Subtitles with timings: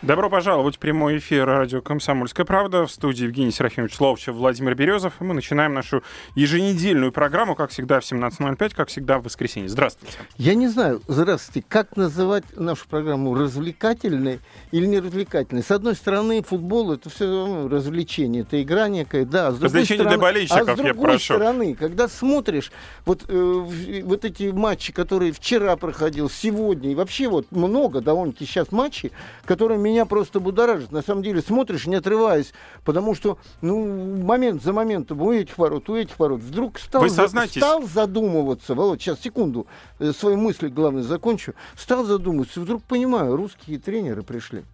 [0.00, 2.86] Добро пожаловать в прямой эфир радио «Комсомольская правда».
[2.86, 5.14] В студии Евгений Серафимович Ловчев, Владимир Березов.
[5.18, 6.04] И мы начинаем нашу
[6.36, 9.68] еженедельную программу, как всегда, в 17.05, как всегда, в воскресенье.
[9.68, 10.14] Здравствуйте.
[10.36, 14.38] Я не знаю, здравствуйте, как называть нашу программу, развлекательной
[14.70, 15.64] или не развлекательной?
[15.64, 19.48] С одной стороны, футбол— это все равно развлечение, это игра некая, да.
[19.48, 21.24] А с Развлечение стороны, для болельщиков, а с я другой прошу.
[21.34, 22.70] стороны, когда смотришь
[23.04, 28.70] вот, э, вот эти матчи, которые вчера проходил, сегодня, и вообще вот много довольно-таки сейчас
[28.70, 29.10] матчей,
[29.44, 30.92] которые меня просто будоражат.
[30.92, 32.52] На самом деле смотришь, не отрываясь,
[32.84, 37.08] потому что, ну, момент за моментом у этих ворот, у этих ворот, вдруг стал, Вы
[37.08, 39.66] за- сознайтесь- стал задумываться, Володь, сейчас, секунду,
[39.98, 44.64] э, свои мысли, главное, закончу, стал задумываться, вдруг понимаю, русские тренеры пришли.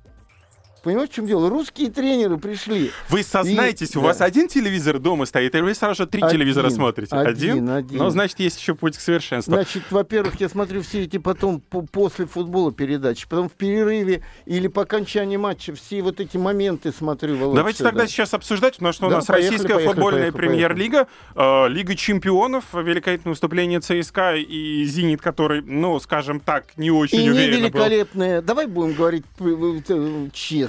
[0.84, 1.48] Понимаете, в чем дело?
[1.50, 2.90] Русские тренеры пришли.
[3.08, 4.26] Вы сознаетесь, И- у вас да.
[4.26, 7.16] один телевизор дома стоит, или вы сразу же три Один, телевизора смотрите?
[7.16, 7.98] один, один.
[7.98, 9.54] Ну, значит, есть еще путь к совершенству.
[9.54, 14.68] Значит, во-первых, я смотрю все эти потом по- после футбола передачи, потом в перерыве или
[14.68, 17.36] по окончании матча все вот эти моменты смотрю.
[17.36, 18.06] Володь, Давайте всё, тогда да.
[18.06, 22.64] сейчас обсуждать, потому что у Да, нас поехали, российская поехали, футбольная премьер-лига, э, Лига чемпионов,
[22.74, 27.80] великолепное выступление ЦСКА и «Зенит», который, ну, скажем так, не очень И уверенно был.
[27.80, 29.44] невеликолепная, давай будем говорить п-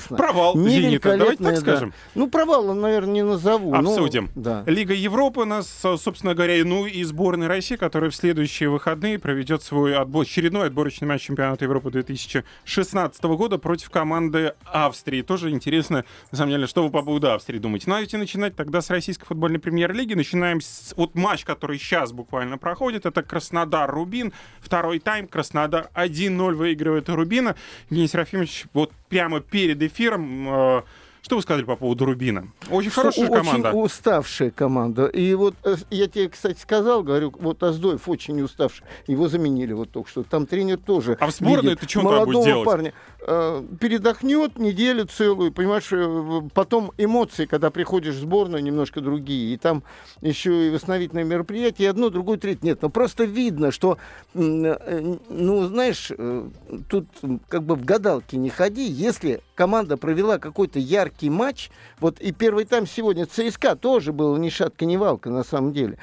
[0.05, 0.17] честно.
[0.17, 1.61] Провал «Зенита», давайте так да.
[1.61, 1.93] скажем.
[2.13, 3.71] Ну, провала, наверное, не назову.
[3.75, 4.29] но- Обсудим.
[4.35, 4.63] да.
[4.65, 9.63] Лига Европы у нас, собственно говоря, ну и сборная России, которая в следующие выходные проведет
[9.63, 15.21] свой отбор, очередной отборочный матч чемпионата Европы 2016 года против команды Австрии.
[15.21, 17.85] Тоже интересно, на самом деле, что вы по поводу Австрии думаете.
[17.87, 20.13] Ну, давайте начинать тогда с российской футбольной премьер-лиги.
[20.13, 23.05] Начинаем с вот матч, который сейчас буквально проходит.
[23.05, 24.33] Это Краснодар-Рубин.
[24.59, 25.27] Второй тайм.
[25.27, 27.55] Краснодар 1-0 выигрывает Рубина.
[27.89, 30.49] Евгений Серафимович, вот прямо перед эфиром...
[30.49, 30.81] э,
[31.21, 32.49] что вы сказали по поводу Рубина?
[32.69, 33.71] Очень Что хорошая очень команда.
[33.71, 35.05] уставшая команда.
[35.07, 38.85] И вот э, я тебе, кстати, сказал, говорю, вот Аздоев очень уставший.
[39.07, 40.23] Его заменили вот только что.
[40.23, 41.17] Там тренер тоже.
[41.19, 42.65] А в сборной видит ты он там будет молодого делать?
[42.65, 42.93] парня.
[43.27, 49.55] Э, передохнет неделю целую, понимаешь, э, потом эмоции, когда приходишь в сборную, немножко другие.
[49.55, 49.81] И там
[50.21, 52.67] еще и восстановительное мероприятие, и одно, другое, третье.
[52.67, 53.97] Нет, но просто видно, что,
[54.35, 56.11] э, ну, знаешь,
[56.87, 57.07] тут
[57.47, 62.65] как бы в гадалки не ходи, если команда провела какой-то яркий матч, вот и первый
[62.65, 65.97] тайм сегодня ЦСКА тоже был ни шатка, ни валка на самом деле.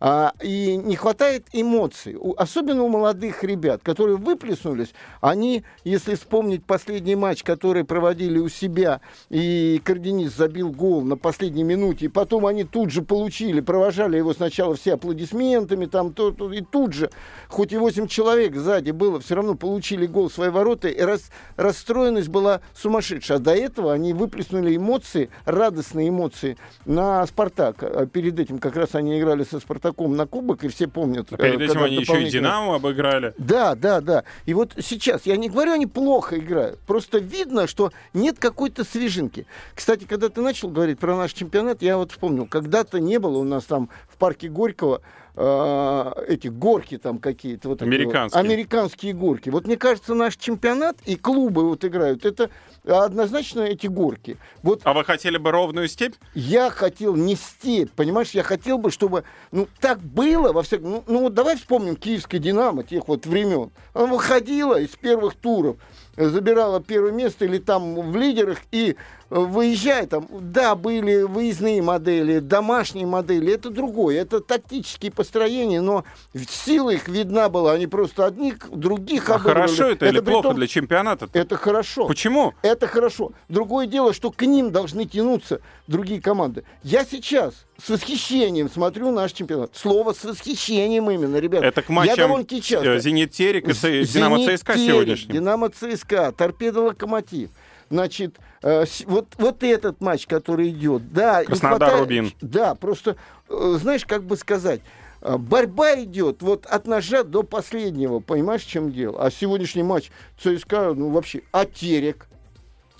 [0.00, 4.94] А, и не хватает эмоций, У- особенно у молодых ребят, которые выплеснулись.
[5.20, 11.64] Они, если вспомнить последний матч, который проводили у себя, и Карденис забил гол на последней
[11.64, 16.52] минуте, и потом они тут же получили, провожали его сначала все аплодисментами, там, то, то,
[16.52, 17.10] и тут же,
[17.48, 21.30] хоть и 8 человек сзади было, все равно получили гол в свои ворота, и рас-
[21.56, 23.38] расстроенность была сумасшедшая.
[23.38, 27.82] А до этого они выплеснули эмоции, радостные эмоции на «Спартак».
[27.82, 31.28] А перед этим как раз они играли со «Спартаком» на кубок, и все помнят.
[31.32, 33.34] А перед э, этим они еще и дополнительно- Динамо обыграли.
[33.38, 34.24] да, да, да.
[34.46, 36.78] И вот сейчас, я не говорю, они плохо играют.
[36.80, 39.46] Просто видно, что нет какой-то свежинки.
[39.74, 43.44] Кстати, когда ты начал говорить про наш чемпионат, я вот вспомнил, когда-то не было у
[43.44, 45.00] нас там в парке Горького
[45.38, 47.68] э, эти горки там какие-то.
[47.68, 48.02] Вот такие вот.
[48.04, 48.40] Американские.
[48.40, 49.50] Американские горки.
[49.50, 52.50] Вот мне кажется, наш чемпионат и клубы вот играют, это
[52.84, 54.36] однозначно эти горки.
[54.62, 56.14] Вот А вы хотели бы ровную степь?
[56.34, 61.04] я хотел не степь, понимаешь, я хотел бы, чтобы, ну, так было во всяком, ну,
[61.06, 63.70] ну, вот давай вспомним киевское «Динамо» тех вот времен.
[63.94, 65.76] Она выходила из первых туров,
[66.16, 68.96] забирала первое место или там в лидерах и
[69.30, 76.04] выезжая там, да, были выездные модели, домашние модели, это другое, это тактические построения, но
[76.48, 79.54] сила их видна была, они просто одних, других А обыгрывали.
[79.66, 81.28] хорошо это или при плохо том- для чемпионата?
[81.32, 82.06] Это хорошо.
[82.06, 82.54] Почему?
[82.62, 83.32] Это хорошо.
[83.48, 86.64] Другое дело, что к ним должны тянуться другие команды.
[86.82, 89.70] Я сейчас с восхищением смотрю наш чемпионат.
[89.74, 91.62] Слово с восхищением именно, ребят.
[91.62, 92.94] Это к Я матчам довольно-таки часто.
[92.94, 95.32] э, Зенит Терек и Динамо ЦСКА сегодняшний.
[95.34, 97.50] Динамо ЦСКА, Торпедо Локомотив.
[97.90, 102.32] Значит, э, вот, вот этот матч, который идет, да, Краснодар, хватает- Рубин.
[102.40, 103.16] Да, просто,
[103.48, 104.80] э, знаешь, как бы сказать,
[105.20, 109.24] э, борьба идет вот от ножа до последнего, понимаешь, в чем дело?
[109.24, 110.10] А сегодняшний матч
[110.40, 112.26] ЦСКА, ну вообще, а Терек?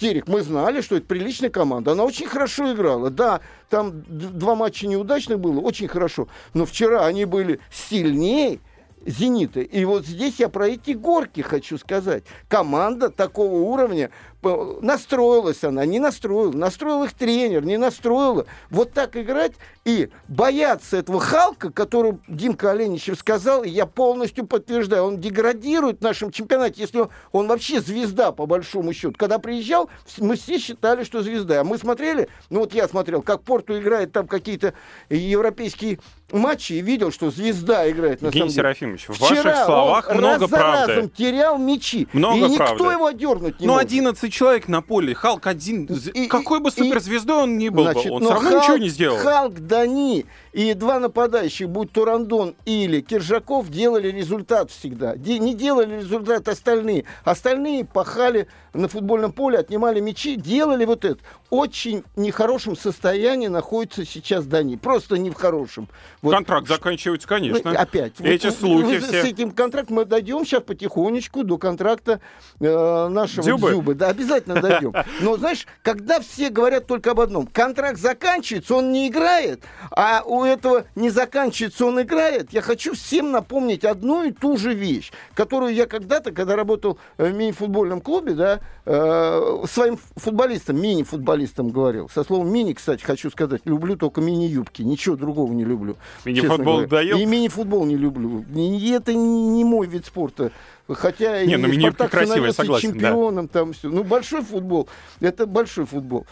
[0.00, 1.92] Терек, мы знали, что это приличная команда.
[1.92, 3.10] Она очень хорошо играла.
[3.10, 6.28] Да, там два матча неудачных было, очень хорошо.
[6.54, 8.60] Но вчера они были сильнее
[9.04, 9.60] «Зенита».
[9.60, 12.22] И вот здесь я про эти горки хочу сказать.
[12.48, 14.10] Команда такого уровня
[14.42, 18.46] настроилась она, не настроила, настроил их тренер, не настроила.
[18.70, 19.52] Вот так играть
[19.84, 26.02] и бояться этого Халка, который Димка Оленичев сказал, и я полностью подтверждаю, он деградирует в
[26.02, 29.14] нашем чемпионате, если он, он вообще звезда, по большому счету.
[29.16, 31.60] Когда приезжал, мы все считали, что звезда.
[31.60, 34.74] А мы смотрели, ну вот я смотрел, как Порту играет там какие-то
[35.08, 35.98] европейские
[36.30, 38.62] матчи и видел, что звезда играет на Евгений самом деле.
[38.62, 40.92] Серафимович, в ваших словах много раз за правды.
[40.92, 42.06] разом терял мячи.
[42.12, 42.84] Много и никто правды.
[42.84, 43.88] его дернуть не Ну, может.
[44.28, 45.14] 11 человек на поле.
[45.14, 45.84] Халк один.
[46.14, 48.62] И- Какой бы и- суперзвездой он ни был бы, Значит, он но все равно Халк-
[48.62, 49.18] ничего не сделал.
[49.18, 55.16] Халк, Дани и два нападающих, будь то Рандон или Киржаков, делали результат всегда.
[55.16, 57.04] Де- не делали результат остальные.
[57.24, 61.18] Остальные пахали на футбольном поле, отнимали мячи, делали вот это.
[61.50, 64.76] Очень нехорошем состоянии находится сейчас Дани.
[64.76, 65.88] Просто не в хорошем.
[66.22, 66.34] Вот.
[66.34, 67.72] Контракт заканчивается, конечно.
[67.72, 68.12] Ну, опять.
[68.20, 69.22] Эти Вот, слухи вот все.
[69.22, 72.20] С этим контрактом мы дойдем сейчас потихонечку до контракта
[72.60, 73.70] э, нашего Дзюбы?
[73.70, 73.94] Дзюбы.
[73.94, 74.92] Да, обязательно дойдем.
[75.20, 80.44] Но знаешь, когда все говорят только об одном, контракт заканчивается, он не играет, а у
[80.48, 85.74] этого не заканчивается, он играет, я хочу всем напомнить одну и ту же вещь, которую
[85.74, 92.08] я когда-то, когда работал в мини-футбольном клубе, да, э, своим футболистам, мини-футболистам говорил.
[92.08, 95.96] Со словом мини, кстати, хочу сказать, люблю только мини-юбки, ничего другого не люблю.
[96.24, 97.18] Мини-футбол доел?
[97.18, 98.44] И мини-футбол не люблю.
[98.54, 100.52] И это не мой вид спорта.
[100.88, 102.94] Хотя Не, и ну, Спартак красивые, становился согласен, да.
[102.94, 103.90] чемпионом, там все.
[103.90, 104.88] Ну, большой футбол.
[105.20, 106.26] Это большой футбол.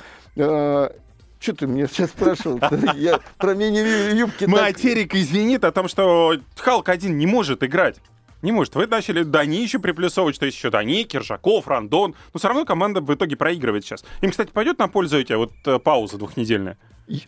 [1.39, 2.59] Что ты меня сейчас спрашивал?
[2.95, 4.45] Я про мини-юбки.
[4.47, 7.97] Мы так- Терик извинит о том, что Халк один не может играть.
[8.43, 8.75] Не может.
[8.75, 12.15] Вы начали Дани еще приплюсовывать, что есть еще Дани, Киржаков, Рандон.
[12.33, 14.05] Но все равно команда в итоге проигрывает сейчас.
[14.21, 16.77] Им, кстати, пойдет на пользу эти вот э, пауза двухнедельная?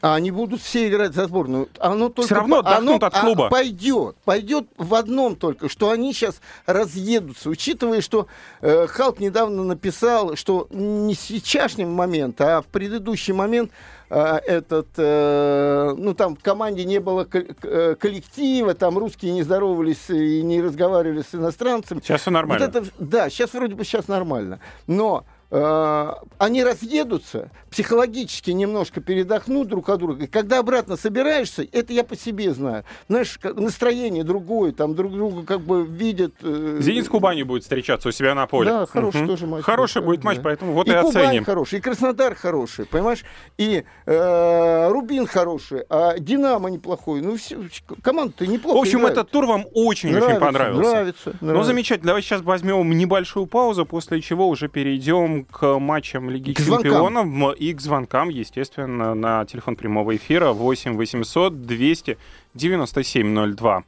[0.02, 1.68] А они будут все играть за сборную.
[1.78, 3.46] Оно только, равно по- оно- отдохнут от клуба.
[3.46, 4.16] а, пойдет.
[4.24, 7.48] Пойдет в одном только, что они сейчас разъедутся.
[7.48, 8.26] Учитывая, что
[8.60, 13.70] э, Халк недавно написал, что не с сейчасшний момент, а в предыдущий момент
[14.14, 20.42] этот, э, ну там в команде не было э, коллектива, там русские не здоровались и
[20.42, 22.00] не разговаривали с иностранцами.
[22.00, 22.66] Сейчас все нормально.
[22.66, 24.60] Вот это, да, сейчас вроде бы сейчас нормально.
[24.86, 30.24] Но э, они разъедутся, психологически немножко передохнут друг от друга.
[30.24, 32.84] И когда обратно собираешься, это я по себе знаю.
[33.08, 36.34] Знаешь, настроение другое, там друг друга как бы видят.
[36.42, 38.68] э, Зенит с Кубанью будет встречаться у себя на поле.
[38.70, 39.26] Да, хороший Мгм.
[39.28, 39.64] тоже матч.
[39.64, 40.42] Хороший будет, матч, да.
[40.44, 41.44] поэтому вот и и, Кубань оценим.
[41.44, 43.24] хороший, и Краснодар хороший, понимаешь?
[43.56, 47.20] И э, Рубин хороший, а Динамо неплохой.
[47.22, 47.58] Ну, все,
[48.02, 49.12] команда-то неплохо В общем, играет.
[49.18, 50.90] этот тур вам очень-очень понравился.
[50.90, 51.66] Нравится, Ну, нравится.
[51.68, 52.06] замечательно.
[52.08, 56.90] Давай сейчас возьмем небольшую паузу, после чего уже перейдем к матчам Лиги К звонкам.
[56.90, 63.84] Чемпионов м, и к звонкам, естественно, на телефон прямого эфира 8 800 297 02.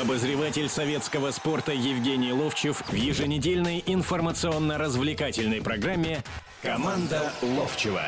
[0.00, 6.22] Обозреватель советского спорта Евгений Ловчев в еженедельной информационно-развлекательной программе
[6.62, 8.02] «Команда Ловчева».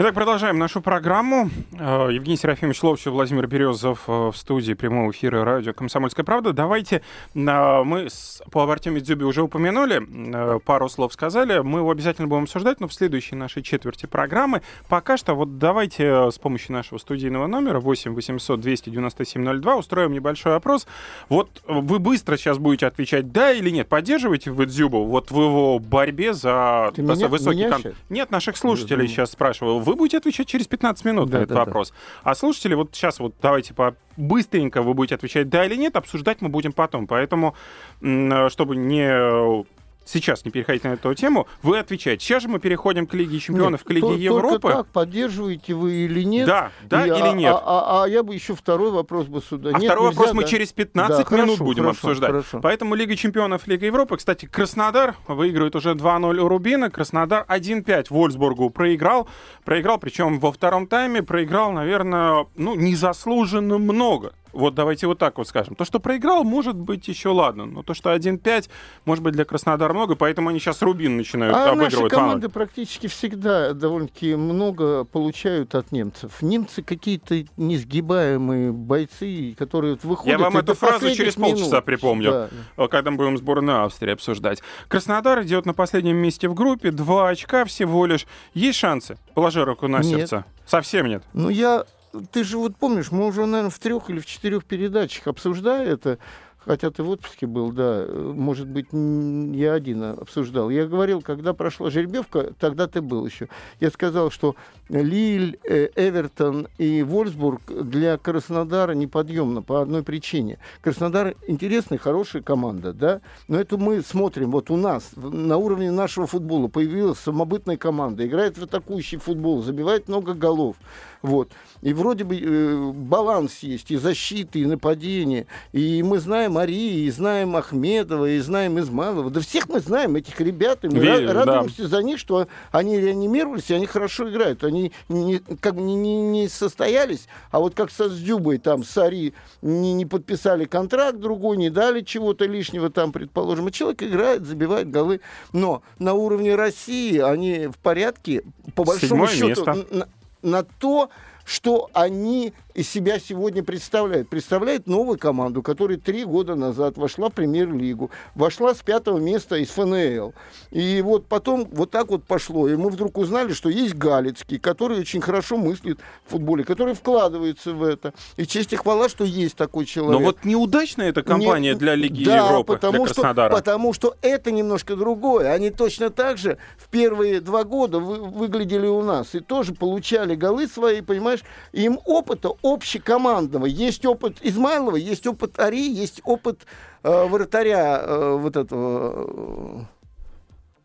[0.00, 1.50] Итак, продолжаем нашу программу.
[1.72, 6.52] Э, Евгений Серафимович Ловчев, Владимир Березов э, в студии прямого эфира радио «Комсомольская правда».
[6.52, 7.02] Давайте,
[7.34, 11.58] э, мы с- по Артеме Дзюбе уже упомянули, пару слов сказали.
[11.62, 14.62] Мы его обязательно будем обсуждать, но в следующей нашей четверти программы.
[14.88, 20.54] Пока что вот давайте с помощью нашего студийного номера 8 800 297 02 устроим небольшой
[20.54, 20.86] опрос.
[21.28, 23.88] Вот вы быстро сейчас будете отвечать «да» или «нет».
[23.88, 27.92] Поддерживаете вы Дзюбу вот в его борьбе за Ты меня- высокий меня кон-?
[28.10, 29.87] Нет, наших слушателей сейчас спрашиваю.
[29.88, 31.64] Вы будете отвечать через 15 минут Да, на этот да, да.
[31.64, 31.94] вопрос.
[32.22, 36.42] А слушатели, вот сейчас вот давайте по быстренько вы будете отвечать да или нет, обсуждать
[36.42, 37.06] мы будем потом.
[37.06, 37.54] Поэтому,
[38.02, 39.64] э, чтобы не
[40.08, 42.24] сейчас не переходить на эту тему, вы отвечаете.
[42.24, 44.68] Сейчас же мы переходим к Лиге Чемпионов, Нет, к Лиге то- Европы.
[44.72, 46.46] Так, поддерживаете вы или нет.
[46.46, 47.54] Да, да И, или а- нет.
[47.54, 49.70] А, а- а я бы еще второй вопрос бы сюда.
[49.70, 50.48] А Нет, второй нельзя, вопрос мы да?
[50.48, 52.30] через 15 Да, минут хорошо, будем хорошо, обсуждать.
[52.30, 52.60] хорошо.
[52.62, 54.16] Поэтому Лига чемпионов, Лига Европы.
[54.16, 56.90] Кстати, Краснодар выигрывает уже 2-0 у Рубина.
[56.90, 59.28] Краснодар 1-5 Вольсбургу проиграл.
[59.64, 64.32] Проиграл, причем во втором тайме проиграл, наверное, ну, незаслуженно много.
[64.58, 65.76] Вот давайте вот так вот скажем.
[65.76, 67.64] То, что проиграл, может быть еще ладно.
[67.64, 68.68] Но то, что 1-5,
[69.04, 72.12] может быть для Краснодара много, поэтому они сейчас Рубин начинают А наши обыгрывать.
[72.12, 76.42] команды практически всегда довольно-таки много получают от немцев.
[76.42, 80.38] Немцы какие-то несгибаемые бойцы, которые вот выходят...
[80.38, 81.84] Я вам эту фразу через полчаса минут.
[81.84, 82.30] припомню.
[82.32, 82.48] Да.
[82.76, 84.60] Э, когда мы будем сборную Австрии обсуждать.
[84.88, 88.26] Краснодар идет на последнем месте в группе, два очка всего лишь.
[88.54, 89.18] Есть шансы?
[89.34, 90.06] Положи руку на Нет.
[90.06, 90.44] сердце.
[90.66, 91.22] Совсем нет.
[91.32, 91.84] Ну, я...
[92.32, 96.18] Ты же вот помнишь, мы уже, наверное, в трех или в четырех передачах обсуждая это,
[96.58, 100.70] хотя ты в отпуске был, да, может быть, я один обсуждал.
[100.70, 103.48] Я говорил, когда прошла жеребьевка, тогда ты был еще.
[103.80, 104.54] Я сказал, что
[104.88, 110.58] Лиль, э, Эвертон и Вольсбург для Краснодара неподъемно по одной причине.
[110.82, 116.26] Краснодар интересная, хорошая команда, да, но это мы смотрим, вот у нас на уровне нашего
[116.26, 120.76] футбола появилась самобытная команда, играет в атакующий футбол, забивает много голов.
[121.22, 121.50] Вот.
[121.82, 125.46] И вроде бы э, баланс есть и защиты, и нападения.
[125.72, 129.30] И мы знаем Арии, и знаем Ахмедова, и знаем Измайлова.
[129.30, 130.84] Да всех мы знаем, этих ребят.
[130.84, 131.88] И мы Верю, радуемся да.
[131.88, 134.62] за них, что они реанимировались, и они хорошо играют.
[134.62, 139.34] Они не, как не, не, не состоялись, а вот как со Сдюбой, там, с Ари
[139.62, 143.68] не, не подписали контракт другой, не дали чего-то лишнего там, предположим.
[143.68, 145.20] И человек играет, забивает голы.
[145.52, 148.42] Но на уровне России они в порядке,
[148.74, 150.08] по большому Седьмое счету, место.
[150.42, 151.10] На, то,
[151.48, 154.28] что они из себя сегодня представляет?
[154.28, 159.70] Представляет новую команду, которая три года назад вошла в премьер-лигу, вошла с пятого места из
[159.70, 160.34] ФНЛ.
[160.70, 162.68] И вот потом вот так вот пошло.
[162.68, 167.72] И мы вдруг узнали, что есть Галицкий, который очень хорошо мыслит в футболе, который вкладывается
[167.72, 168.12] в это.
[168.36, 170.20] И честь и хвала, что есть такой человек.
[170.20, 171.78] Но вот неудачная эта компания Не...
[171.78, 173.50] для Лиги да, Европы, потому для Краснодара.
[173.50, 175.50] Что, потому что это немножко другое.
[175.52, 180.34] Они точно так же в первые два года вы, выглядели у нас и тоже получали
[180.36, 181.37] голы свои, понимаешь?
[181.72, 183.66] Им опыта общекомандного.
[183.66, 186.66] Есть опыт Измайлова, есть опыт Ари, есть опыт
[187.02, 189.84] э, вратаря э, вот этого...
[189.84, 189.98] Э,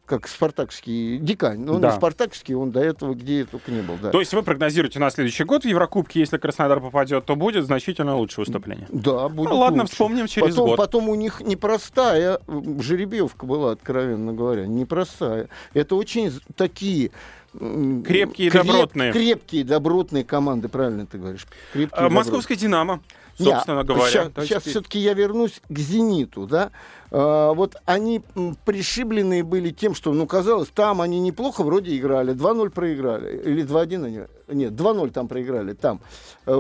[0.06, 1.62] как спартакский дикань.
[1.62, 1.90] Но он да.
[1.90, 3.96] не спартакский, он до этого где только не был.
[4.02, 4.12] Да.
[4.12, 8.18] То есть вы прогнозируете на следующий год в Еврокубке, если Краснодар попадет, то будет значительно
[8.18, 8.88] лучше выступление?
[8.92, 9.94] Да, будет ну, Ладно, лучше.
[9.94, 10.78] вспомним через потом, год.
[10.78, 12.40] Потом у них непростая
[12.80, 15.48] жеребьевка была, откровенно говоря, непростая.
[15.74, 17.12] Это очень такие
[17.60, 19.12] Крепкие, креп, добротные.
[19.12, 21.46] Крепкие, добротные команды, правильно ты говоришь.
[21.72, 23.02] Крепкие, а, Московская «Динамо»,
[23.38, 24.10] собственно я, говоря.
[24.10, 26.48] Сейчас, сейчас все-таки я вернусь к «Зениту».
[26.48, 26.72] Да?
[27.12, 28.24] А, вот они
[28.66, 32.34] пришибленные были тем, что, ну, казалось, там они неплохо вроде играли.
[32.34, 33.38] 2-0 проиграли.
[33.44, 34.20] Или 2-1 они...
[34.48, 36.02] Нет, 2-0 там проиграли, там,
[36.46, 36.54] э,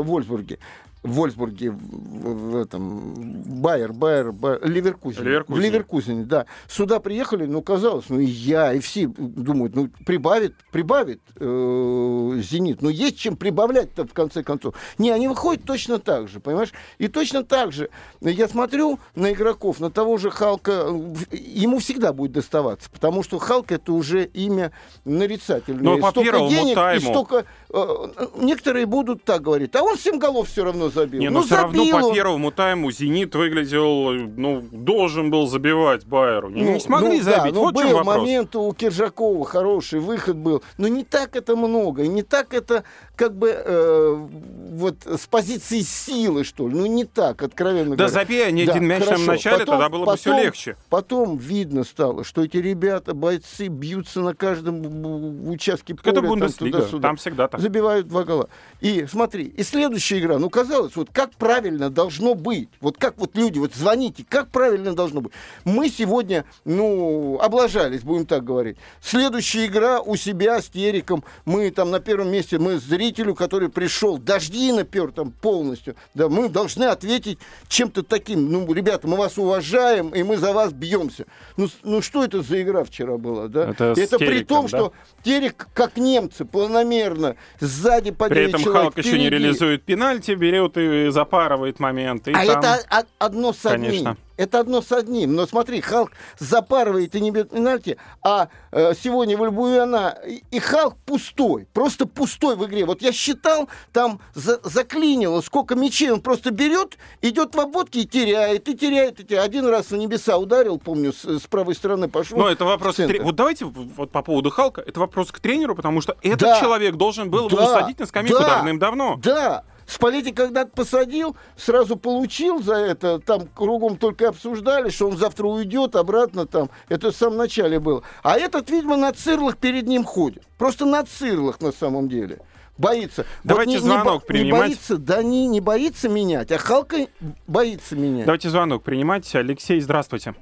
[1.03, 1.71] в Вольсбурге.
[1.71, 3.13] В, в этом,
[3.61, 5.23] Байер, Байер, Байер Ливеркузен.
[5.23, 5.61] Ливеркузен.
[5.61, 6.45] В Ливеркузене, да.
[6.67, 12.81] Сюда приехали, ну, казалось, ну, и я, и все думают, ну, прибавит, прибавит э, «Зенит».
[12.81, 14.75] Но есть чем прибавлять-то, в конце концов.
[14.97, 16.71] Не, они выходят точно так же, понимаешь?
[16.97, 17.89] И точно так же
[18.21, 20.87] я смотрю на игроков, на того же Халка,
[21.31, 24.71] ему всегда будет доставаться, потому что Халк это уже имя
[25.05, 25.83] нарицательное.
[25.83, 27.01] Но по столько первому денег, тайму...
[27.01, 27.45] и столько...
[27.75, 31.19] Э, некоторые будут так говорить, а он всем голов все равно забил.
[31.19, 36.49] Не, но ну, все равно по первому тайму «Зенит» выглядел, ну, должен был забивать Байеру.
[36.49, 38.05] Не, ну, не смогли ну, забить, да, вот был вопрос.
[38.05, 40.61] момент у Киржакова хороший, выход был.
[40.77, 42.83] Но не так это много, и не так это
[43.15, 44.27] как бы э,
[44.71, 46.75] вот с позиции силы, что ли.
[46.75, 48.13] Ну, не так, откровенно да говоря.
[48.13, 49.23] забей они да, один мяч хорошо.
[49.23, 50.75] в начале, потом, тогда было бы все легче.
[50.89, 56.11] Потом видно стало, что эти ребята, бойцы, бьются на каждом участке поля.
[56.11, 57.61] Это Бундеслига, там, там всегда так.
[57.61, 58.49] Забивают два гола.
[58.81, 62.69] И смотри, и следующая игра, ну, казалось, вот как правильно должно быть.
[62.81, 65.33] Вот как вот люди, вот звоните, как правильно должно быть.
[65.65, 68.77] Мы сегодня, ну, облажались, будем так говорить.
[69.01, 71.23] Следующая игра у себя с Териком.
[71.45, 75.95] Мы там на первом месте, мы зрителю, который пришел, дожди напер там полностью.
[76.13, 78.49] Да, мы должны ответить чем-то таким.
[78.49, 81.25] Ну, ребята, мы вас уважаем, и мы за вас бьемся.
[81.57, 83.69] Ну, ну что это за игра вчера была, да?
[83.69, 84.67] Это, это Териком, при том, да?
[84.69, 84.93] что
[85.23, 90.77] Терек, как немцы, планомерно, сзади по При этом человек, Халк еще не реализует пенальти, берет
[90.77, 92.27] и запарывает момент.
[92.27, 92.59] И а там...
[92.59, 93.89] это одно с одним.
[93.89, 94.17] Конечно.
[94.35, 95.35] Это одно с одним.
[95.35, 100.59] Но смотри, Халк запарывает и не бьет пенальти, а э, сегодня в Альбуяна и, и
[100.59, 101.67] Халк пустой.
[101.73, 102.85] Просто пустой в игре.
[102.85, 108.05] Вот я считал, там за, заклинило, сколько мячей он просто берет, идет в обводке и
[108.05, 109.45] теряет, и теряет, и теряет.
[109.45, 112.37] Один раз в небеса ударил, помню, с, с правой стороны пошел.
[112.37, 112.95] Но это вопрос...
[112.95, 116.59] К Вот давайте вот по поводу Халка, это вопрос к тренеру, потому что этот да.
[116.59, 117.55] человек должен был да.
[117.55, 118.55] его усадить на скамейку да.
[118.55, 119.19] давным-давно.
[119.21, 125.45] Да, Спалетти когда-то посадил, сразу получил за это, там кругом только обсуждали, что он завтра
[125.45, 126.69] уйдет обратно там.
[126.89, 128.03] Это в самом начале было.
[128.23, 130.43] А этот, видимо, на цирлах перед ним ходит.
[130.57, 132.39] Просто на цирлах на самом деле.
[132.77, 133.25] Боится.
[133.43, 134.61] Давайте вот не, звонок не, принимать.
[134.61, 137.07] Не боится, да не, не боится менять, а Халка
[137.45, 138.25] боится менять.
[138.25, 139.33] Давайте звонок принимать.
[139.35, 140.33] Алексей, здравствуйте.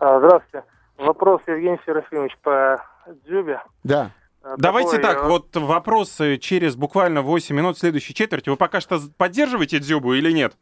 [0.00, 0.66] А, здравствуйте.
[0.98, 2.82] Вопрос, Евгений Серафимович, по
[3.26, 3.62] Дзюбе.
[3.84, 4.10] Да.
[4.46, 8.48] Э, Давайте так, э, вот вопросы через буквально 8 минут следующей четверти.
[8.48, 10.56] Вы пока что поддерживаете Дзюбу или нет?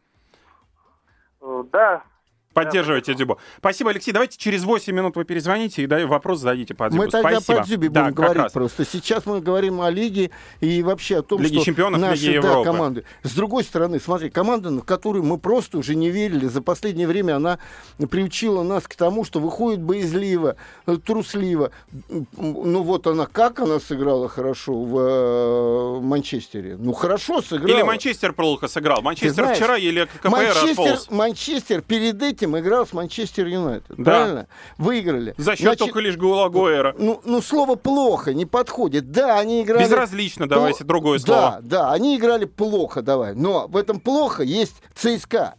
[1.42, 2.02] Э, да,
[2.54, 3.38] Поддерживайте Дзюбу.
[3.58, 4.12] Спасибо, Алексей.
[4.12, 7.04] Давайте через 8 минут вы перезвоните и вопрос зададите по Дзюбу.
[7.04, 7.58] Мы тогда Спасибо.
[7.58, 8.52] по Дзюбе Да, будем как говорить раз.
[8.52, 8.84] просто.
[8.84, 10.30] Сейчас мы говорим о Лиге
[10.60, 12.64] и вообще о том, Лиге что чемпионов, наши Лиге да, Европы.
[12.64, 13.04] команды.
[13.22, 16.46] С другой стороны, смотри, команда, на которую мы просто уже не верили.
[16.46, 17.58] За последнее время она
[18.10, 20.56] приучила нас к тому, что выходит боязливо,
[21.04, 21.72] трусливо.
[22.36, 26.76] Ну вот она, как она сыграла хорошо в э, Манчестере?
[26.78, 27.76] Ну хорошо сыграла.
[27.76, 29.02] Или Манчестер плохо сыграл.
[29.02, 31.10] Манчестер знаешь, вчера еле КПР Манчестер, отполз.
[31.10, 33.96] Манчестер перед этим играл с Манчестер Юнайтед.
[33.96, 34.04] Да.
[34.04, 34.46] Правильно?
[34.78, 35.34] Выиграли.
[35.38, 36.94] За счет Значит, только лишь гола Гойера.
[36.98, 39.10] ну, ну, слово плохо не подходит.
[39.10, 39.84] Да, они играли...
[39.84, 41.58] Безразлично, давайте Ну, другое Да, слово.
[41.62, 43.34] да, они играли плохо, давай.
[43.34, 45.54] Но в этом плохо есть ЦСКА.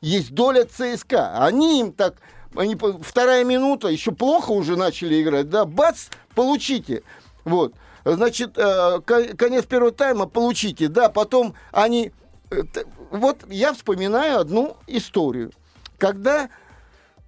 [0.00, 1.44] Есть доля ЦСКА.
[1.44, 2.14] Они им так...
[2.56, 6.06] Они, вторая минута, еще плохо уже начали играть, да, бац,
[6.36, 7.02] получите.
[7.44, 7.72] Вот.
[8.04, 12.12] Значит, э, ко- конец первого тайма получите, да, потом они...
[12.50, 12.62] э,
[13.10, 15.50] Вот я вспоминаю одну историю.
[15.98, 16.48] Когда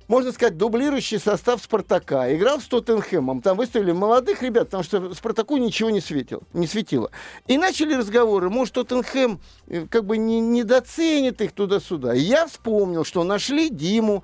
[0.08, 2.32] можно сказать, дублирующий состав «Спартака».
[2.32, 3.42] Играл с Тоттенхэмом.
[3.42, 7.10] Там выставили молодых ребят, потому что «Спартаку» ничего не, светил, не светило.
[7.48, 8.48] И начали разговоры.
[8.48, 12.14] Может, Тоттенхэм э, как бы не, недоценит их туда-сюда.
[12.14, 14.22] И я вспомнил, что нашли Диму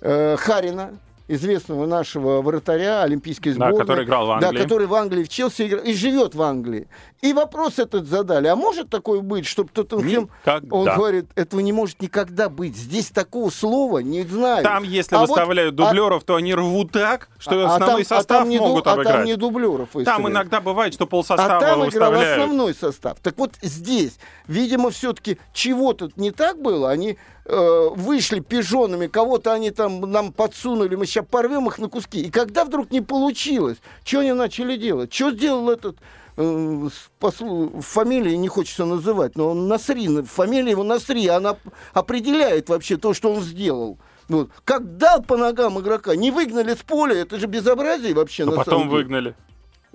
[0.00, 3.78] э, Харина, известного нашего вратаря олимпийской Да, сборной.
[3.78, 4.50] который играл в Англии.
[4.56, 6.88] Да, который в Англии, в Челси играл и живет в Англии.
[7.20, 8.46] И вопрос этот задали.
[8.48, 10.30] А может такое быть, чтобы Тоттенхэм...
[10.44, 10.74] Никогда.
[10.76, 12.76] Он говорит, этого не может никогда быть.
[12.76, 14.62] Здесь такого слова не знаю.
[14.64, 18.16] Там, если А вот- выставляют а- дублеров, то они рвут так, что а основной там-
[18.16, 19.16] а состав там не ду- могут а обыграть.
[19.16, 20.30] там не дублеров Там выставляют.
[20.32, 22.40] иногда бывает, что А полсостава там играл выставляют.
[22.42, 23.18] основной состав.
[23.20, 26.90] Так вот здесь, видимо, все-таки чего-то не так было.
[26.90, 32.20] Они э, вышли пижонами, кого-то они там нам подсунули, мы сейчас порвем их на куски.
[32.20, 35.12] И когда вдруг не получилось, что они начали делать?
[35.12, 35.96] Что сделал этот
[36.36, 36.88] э,
[37.20, 41.56] послу- фамилии не хочется называть, но он Насри, фамилия его Насри, она
[41.94, 43.98] определяет вообще то, что он сделал.
[44.28, 44.50] Вот.
[44.64, 48.44] Как дал по ногам игрока, не выгнали с поля, это же безобразие вообще.
[48.44, 49.34] Но на потом выгнали.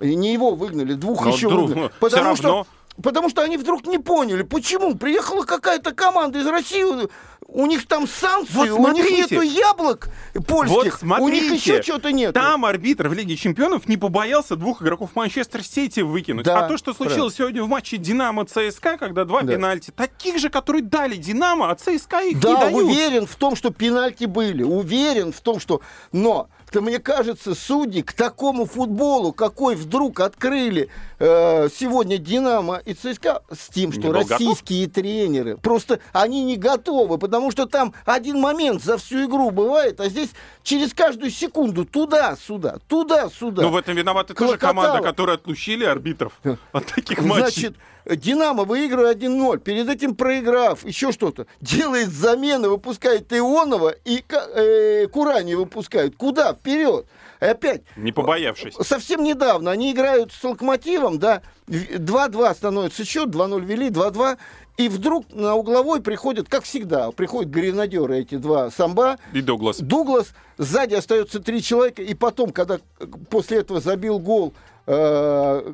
[0.00, 1.82] Не его выгнали, двух Но еще друг- выгнали.
[1.84, 2.66] ну, Потому всё что, равно.
[3.00, 4.96] потому что они вдруг не поняли, почему.
[4.96, 6.82] Приехала какая-то команда из России,
[7.46, 9.16] у них там санкции, Вот у них смотрите.
[9.36, 10.08] нету яблок
[10.46, 12.34] польских, Вот у них смотрите, еще что-то нет.
[12.34, 16.44] Там арбитр в Лиге Чемпионов не побоялся двух игроков Манчестер Сити выкинуть.
[16.44, 19.52] Да, а то, что случилось сегодня в матче Динамо ЦСКА, когда два Да.
[19.52, 22.82] пенальти, таких же, которые дали Динамо, а ЦСКА их не Да, дают.
[22.82, 24.62] уверен в том, что пенальти были.
[24.62, 25.80] Уверен в том, что...
[26.12, 30.88] Но, то мне кажется, судьи к такому футболу, какой вдруг открыли
[31.20, 34.30] э, сегодня Динамо и ЦСКА, с тем, Не что был готов?
[34.32, 40.00] российские тренеры, просто они не готовы, потому что там один момент за всю игру бывает,
[40.00, 40.30] а здесь
[40.64, 43.62] через каждую секунду туда-сюда, туда-сюда.
[43.62, 44.70] Но Ну, в этом виновата тоже Клокотало.
[44.72, 46.32] команда, которая отлучили арбитров
[46.72, 47.72] от таких матчей.
[48.06, 55.54] Динамо выигрывает 1-0, перед этим проиграв, еще что-то, делает замены, выпускает Ионова и э, Курани
[55.54, 56.16] выпускают.
[56.16, 56.52] Куда?
[56.52, 57.06] Вперед.
[57.40, 58.74] И опять, Не побоявшись.
[58.86, 64.36] совсем недавно они играют с Локомотивом, да, в- 2-2 становится счет, 2-0 вели, 2-2,
[64.76, 69.78] и вдруг на угловой приходят, как всегда, приходят гренадеры эти два самба, И Дуглас.
[69.78, 74.52] Дуглас, сзади остается три человека, и потом, когда э, после этого забил гол,
[74.86, 75.72] э,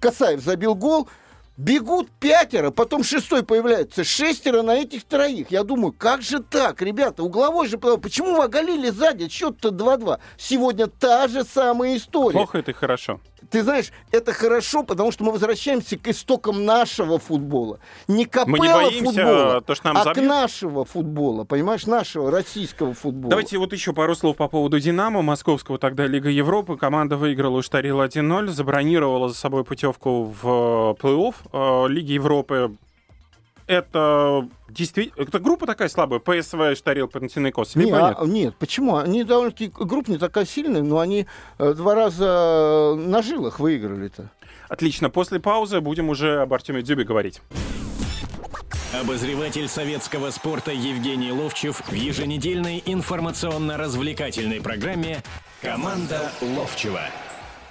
[0.00, 1.08] Касаев забил гол,
[1.56, 5.50] бегут пятеро, потом шестой появляется, шестеро на этих троих.
[5.50, 10.18] Я думаю, как же так, ребята, угловой же, почему вы оголили сзади, счет-то 2-2.
[10.36, 12.32] Сегодня та же самая история.
[12.32, 13.20] Плохо это и хорошо.
[13.52, 17.80] Ты знаешь, это хорошо, потому что мы возвращаемся к истокам нашего футбола.
[18.08, 20.26] Не капелла футбола, то, что нам а к забьют.
[20.26, 23.28] нашего футбола, понимаешь, нашего российского футбола.
[23.28, 26.78] Давайте вот еще пару слов по поводу «Динамо», московского тогда Лига Европы.
[26.78, 32.74] Команда выиграла у Штарил 1-0, забронировала за собой путевку в э, плей-офф э, Лиги Европы.
[33.66, 35.22] Это действительно...
[35.22, 36.20] Это группа такая слабая?
[36.20, 37.76] ПСВ, Штарил, Панатинайкос?
[37.76, 38.32] Не, Либо а- нет?
[38.32, 38.96] нет, почему?
[38.96, 41.26] Они довольно-таки группа не такая сильная, но они
[41.58, 44.30] э, два раза на жилах выиграли-то.
[44.68, 45.10] Отлично.
[45.10, 47.40] После паузы будем уже об Артеме Дзюбе говорить.
[48.92, 55.22] Обозреватель советского спорта Евгений Ловчев в еженедельной информационно-развлекательной программе
[55.62, 57.00] «Команда Ловчева».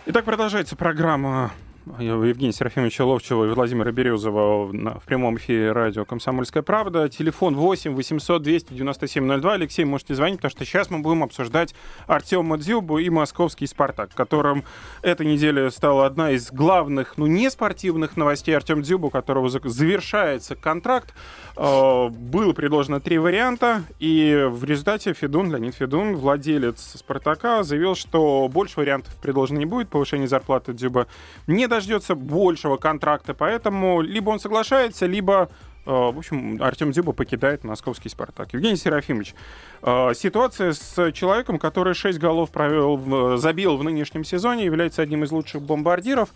[0.07, 1.51] Итак, продолжается программа
[1.85, 7.09] Евгения Серафимовича Ловчева и Владимира Березова в прямом эфире радио «Комсомольская правда».
[7.09, 9.53] Телефон 8 800 297 02.
[9.53, 11.73] Алексей, можете звонить, потому что сейчас мы будем обсуждать
[12.05, 14.63] Артема Дзюбу и московский «Спартак», которым
[15.01, 18.55] эта неделя стала одна из главных, ну, не спортивных новостей.
[18.55, 21.15] Артем Дзюбу, у которого завершается контракт.
[21.57, 28.47] Э, Было предложено три варианта, и в результате Федун, Леонид Федун, владелец «Спартака», заявил, что
[28.49, 31.07] больше вариантов предложено не будет, повышение зарплаты Дзюба
[31.47, 35.49] не дождется большего контракта, поэтому либо он соглашается, либо
[35.85, 38.53] В общем, Артем Дзюба покидает московский «Спартак».
[38.53, 39.33] Евгений Серафимович,
[39.81, 45.63] ситуация с человеком, который 6 голов провел, забил в нынешнем сезоне, является одним из лучших
[45.63, 46.29] бомбардиров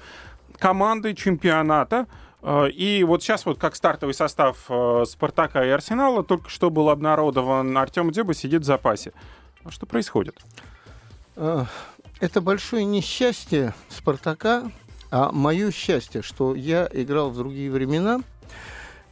[0.57, 2.07] команды чемпионата.
[2.73, 4.67] И вот сейчас вот как стартовый состав
[5.05, 9.13] «Спартака» и «Арсенала» только что был обнародован, Артем Дзюба сидит в запасе.
[9.69, 10.39] Что происходит?
[11.35, 14.71] Это большое несчастье «Спартака»,
[15.11, 18.21] а мое счастье, что я играл в другие времена,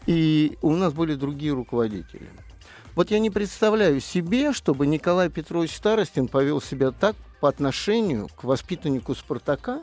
[0.06, 2.30] и у нас были другие руководители.
[2.96, 8.44] Вот я не представляю себе, чтобы Николай Петрович Старостин повел себя так по отношению к
[8.44, 9.82] воспитаннику «Спартака»,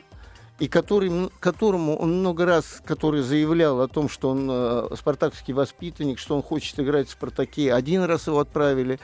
[0.61, 6.19] и который, которому он много раз, который заявлял о том, что он э, спартаковский воспитанник,
[6.19, 7.73] что он хочет играть в «Спартаке».
[7.73, 8.99] Один раз его отправили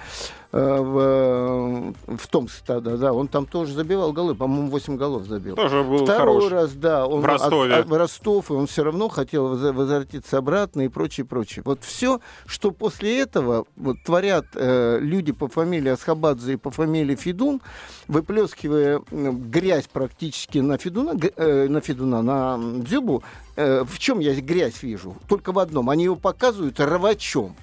[0.52, 5.56] в, в Томск тогда, да, он там тоже забивал голы, по-моему, 8 голов забил.
[5.56, 6.52] Тоже был Второй хорош.
[6.52, 7.74] раз, да, он в Ростове.
[7.74, 11.64] От, от, в Ростов, и он все равно хотел возвратиться обратно и прочее, прочее.
[11.66, 17.16] Вот все, что после этого вот, творят э, люди по фамилии Асхабадзе и по фамилии
[17.16, 17.62] Федун,
[18.08, 23.24] выплескивая грязь практически на Федуна, э, на Федуна, на Дзюбу,
[23.56, 25.16] э, в чем я грязь вижу?
[25.28, 25.90] Только в одном.
[25.90, 27.56] Они его показывают рвачом.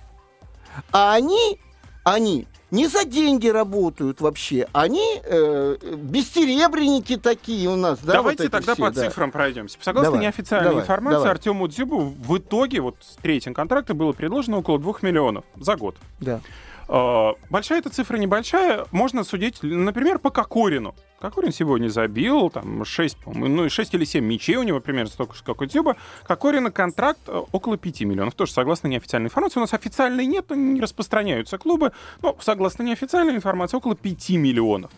[0.93, 1.61] А они,
[2.05, 4.67] они не за деньги работают вообще.
[4.73, 8.01] Они э, бестеребренники такие у нас.
[8.01, 9.05] Да, Давайте вот тогда все, по да.
[9.05, 9.79] цифрам пройдемся.
[9.81, 11.31] Согласно Давай, неофициальной давай, информации, давай.
[11.31, 15.97] Артему Дзюбу в итоге вот с третьим контрактом было предложено около 2 миллионов за год.
[16.21, 16.41] Да.
[16.89, 18.87] Э, Большая эта цифра, небольшая.
[18.91, 20.95] Можно судить, например, по Кокорину.
[21.21, 25.43] Кокорин сегодня забил, там, 6, ну, 6 или 7 мячей у него примерно столько же,
[25.43, 25.97] как у Дзюба.
[26.25, 28.35] Кокорина контракт э, около 5 миллионов.
[28.35, 29.59] Тоже согласно неофициальной информации.
[29.59, 31.93] У нас официальной нет, не распространяются клубы.
[32.21, 34.91] Но согласно неофициальной информации, около 5 миллионов.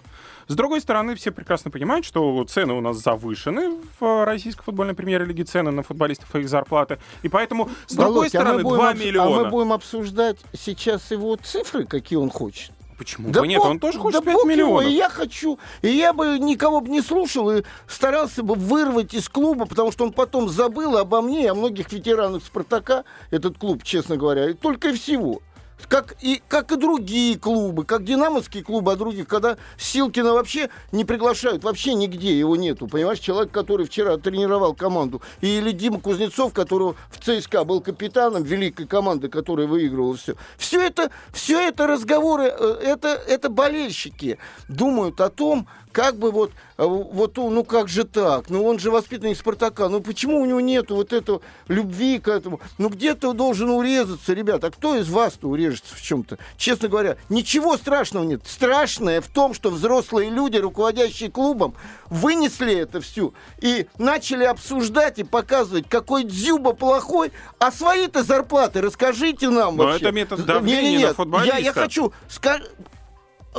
[0.49, 5.45] С другой стороны, все прекрасно понимают, что цены у нас завышены в российской футбольной премьер-лиге,
[5.45, 6.99] цены на футболистов и их зарплаты.
[7.23, 9.41] И поэтому, с другой Володь, а мы стороны, будем 2 обс- миллиона.
[9.41, 12.73] А мы будем обсуждать сейчас его цифры, какие он хочет.
[12.99, 13.59] Почему бы нет?
[13.61, 14.91] бог- Он тоже хочет да 5 бог его, миллионов.
[14.91, 15.59] и я хочу.
[15.83, 20.05] И я бы никого бы не слушал и старался бы вырвать из клуба, потому что
[20.05, 24.55] он потом забыл обо мне и о многих ветеранах «Спартака», этот клуб, честно говоря, и
[24.55, 25.43] только и всего.
[25.89, 31.05] Как и, как и другие клубы, как динамовские клубы, а других, когда Силкина вообще не
[31.05, 32.89] приглашают, вообще нигде его нету.
[32.89, 35.23] Понимаешь, человек, который вчера тренировал команду.
[35.43, 40.35] Или Дима Кузнецов, которого в ЦСКА был капитаном великой команды, которая выигрывала все.
[40.57, 46.51] Все это, все это разговоры, э, это, это болельщики думают о том, как бы вот,
[46.77, 48.51] э, вот, ну как же так?
[48.51, 49.89] Ну он же воспитанник Спартака.
[49.89, 52.61] Ну почему у него нету вот этого любви к этому?
[52.77, 54.67] Ну где-то должен урезаться, ребята.
[54.67, 56.37] А кто из вас-то урежется в чем-то?
[56.59, 58.43] Честно говоря, ничего страшного нет.
[58.47, 61.75] Страшное в том, что взрослые люди, руководящие клубом,
[62.11, 63.33] вынесли это все
[63.63, 70.05] и начали обсуждать и показывать, какой Дзюба плохой, а свои-то зарплаты расскажите нам Но вообще.
[70.05, 71.57] это метод давления Не-не-не, на футболиста.
[71.57, 72.65] Я, я хочу сказать...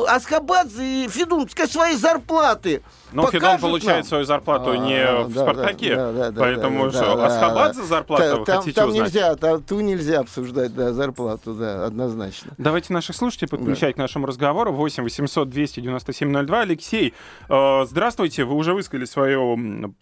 [0.06, 2.82] Аскабадзе и Федун, пускай свои зарплаты
[3.12, 4.04] Но Федон покажут получает нам.
[4.06, 5.96] свою зарплату А, не да, в да, «Спартаке».
[5.96, 7.86] да, да, да, Поэтому да, что, да, Асхабадзе да.
[7.88, 9.04] зарплату Та- вы там, хотите там узнать?
[9.14, 12.52] нельзя, там, ту нельзя обсуждать, да, зарплату, да, однозначно.
[12.58, 14.72] Давайте наших слушателей подключать к нашему разговору.
[14.74, 16.62] 8 800 297 02.
[16.62, 17.14] Алексей,
[17.50, 18.44] э, здравствуйте.
[18.44, 19.94] Вы уже высказали свое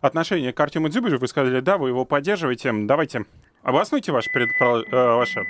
[0.00, 1.18] отношение к Артему Дзюбежу.
[1.18, 2.72] Вы сказали, да, вы его поддерживаете.
[2.74, 3.24] Давайте,
[3.62, 5.42] обоснуйте ваше, предпро- э, ваше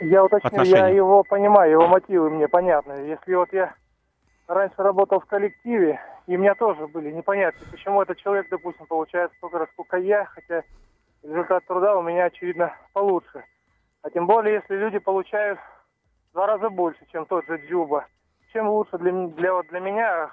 [0.00, 0.96] Я уточню, я Отношения.
[0.96, 2.92] его понимаю, его мотивы мне понятны.
[3.06, 3.74] Если вот я
[4.46, 9.32] раньше работал в коллективе, и у меня тоже были непонятны, почему этот человек, допустим, получает
[9.38, 10.62] столько раз, сколько я, хотя
[11.22, 13.44] результат труда у меня, очевидно, получше.
[14.02, 15.58] А тем более, если люди получают
[16.30, 18.06] в два раза больше, чем тот же Дзюба.
[18.52, 20.30] Чем лучше для, для, вот для меня,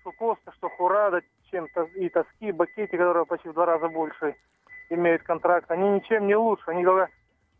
[0.00, 4.36] что Коста, что Хурада, чем и Тоски, Бакети, которые почти в два раза больше
[4.90, 6.70] имеют контракт, они ничем не лучше.
[6.70, 7.08] Они только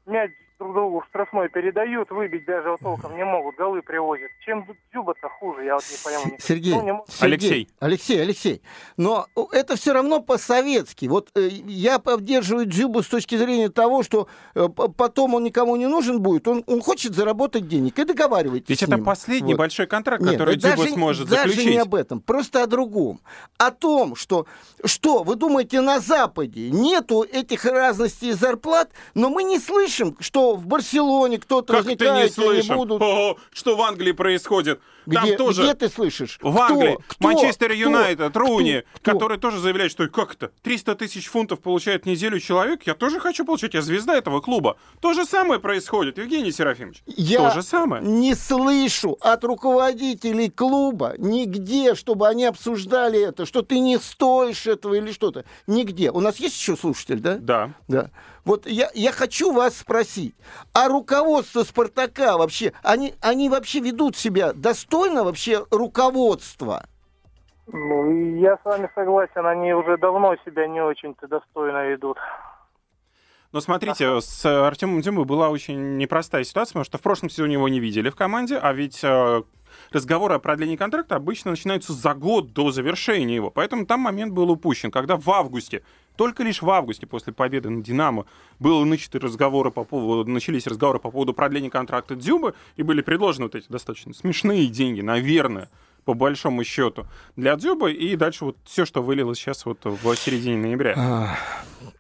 [0.07, 4.31] мяч друг другу в штрафной передают, выбить даже вот толком не могут, голы привозят.
[4.45, 6.27] Чем Дзюба-то хуже, я вот не пойму.
[6.27, 6.41] никак.
[6.41, 7.69] Сергей, Ну, не мо- Сергей, Алексей.
[7.79, 8.63] Алексей, Алексей.
[8.97, 11.07] Но это все равно по-советски.
[11.07, 14.67] Вот э, я поддерживаю Дзюбу с точки зрения того, что э,
[14.97, 16.49] потом он никому не нужен будет.
[16.49, 17.99] Он, он хочет заработать денег.
[17.99, 19.59] И договаривайтесь Ведь с это последний Вот.
[19.59, 21.71] большой контракт, Нет, который Дзюба даже, сможет даже заключить.
[21.71, 23.21] не об этом, просто о другом.
[23.59, 24.47] О том, что,
[24.87, 30.67] что вы думаете, на Западе нету этих разностей зарплат, но мы не слышим, что в
[30.67, 32.77] Барселоне кто-то не возникает, они слышим?
[32.77, 33.03] будут...
[33.03, 34.81] О, что в Англии происходит?
[35.11, 36.39] Там Где, тоже где ты слышишь?
[36.43, 37.29] В Англии Кто?
[37.29, 37.73] Манчестер?
[37.73, 38.37] Юнайтед?
[38.37, 39.13] Руни, Кто?
[39.13, 43.21] который тоже заявляет, что как это, 300 тысяч фунтов получает в неделю человек, я тоже
[43.21, 44.77] хочу получать, я звезда этого клуба.
[45.01, 47.03] То же самое происходит, Евгений Серафимович.
[47.07, 48.03] Я То же самое.
[48.03, 54.95] не слышу от руководителей клуба нигде, чтобы они обсуждали это, что ты не стоишь этого
[54.95, 55.45] или что-то.
[55.67, 56.11] Нигде.
[56.11, 57.37] У нас есть еще слушатель, да?
[57.39, 57.71] Да.
[57.89, 58.11] Да.
[58.45, 60.35] Вот я, я хочу вас спросить,
[60.73, 66.85] а руководство «Спартака» вообще, они, они вообще ведут себя достойно вообще руководства?
[67.67, 72.17] Ну, я с вами согласен, они уже давно себя не очень-то достойно ведут.
[73.53, 77.69] Но смотрите, с Артемом Дюмой была очень непростая ситуация, потому что в прошлом сезоне его
[77.69, 79.43] не видели в команде, а ведь э,
[79.93, 83.51] разговоры о продлении контракта обычно начинаются за год до завершения его.
[83.51, 85.83] Поэтому там момент был упущен, когда в августе,
[86.17, 88.27] только лишь в августе после победы на «Динамо»
[88.59, 93.47] было начаты разговоры по поводу, начались разговоры по поводу продления контракта Дзюбы, и были предложены
[93.47, 95.69] вот эти достаточно смешные деньги, наверное,
[96.05, 100.57] по большому счету, для Дзюбы, и дальше вот все, что вылилось сейчас вот в середине
[100.57, 101.37] ноября.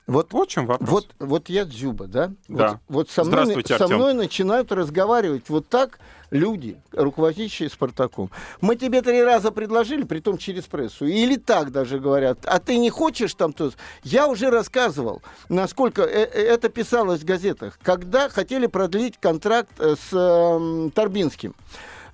[0.07, 0.89] Вот Вот в чем вопрос.
[0.89, 2.33] Вот, вот я Дзюба, да?
[2.49, 2.81] Да.
[2.89, 5.99] Вот, вот со, мной, со мной начинают разговаривать вот так
[6.31, 8.31] люди, руководящие «Спартаком».
[8.61, 11.07] Мы тебе три раза предложили, притом через прессу.
[11.07, 12.39] Или так даже говорят.
[12.45, 13.73] А ты не хочешь там то?
[14.05, 17.79] Я уже рассказывал, насколько э- э- это писалось в газетах.
[17.83, 21.55] Когда хотели продлить контракт э, с эм, Торбинским.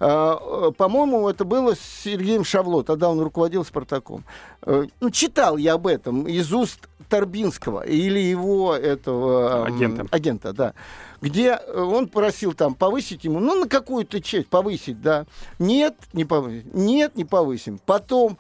[0.04, 4.24] А, э, По-моему, это было с Сергеем Шавло, тогда он руководил «Спартаком».
[4.62, 9.64] Э, Ну, читал я об этом из уст Торбинского или его этого...
[9.64, 10.06] Агента.
[10.10, 10.74] Агента, да.
[11.20, 15.24] Где э, он просил там повысить ему, ну, на какую-то часть повысить, да.
[15.60, 16.68] Нет, не повысим.
[16.72, 17.78] Нет, не повысим.
[17.86, 18.38] Потом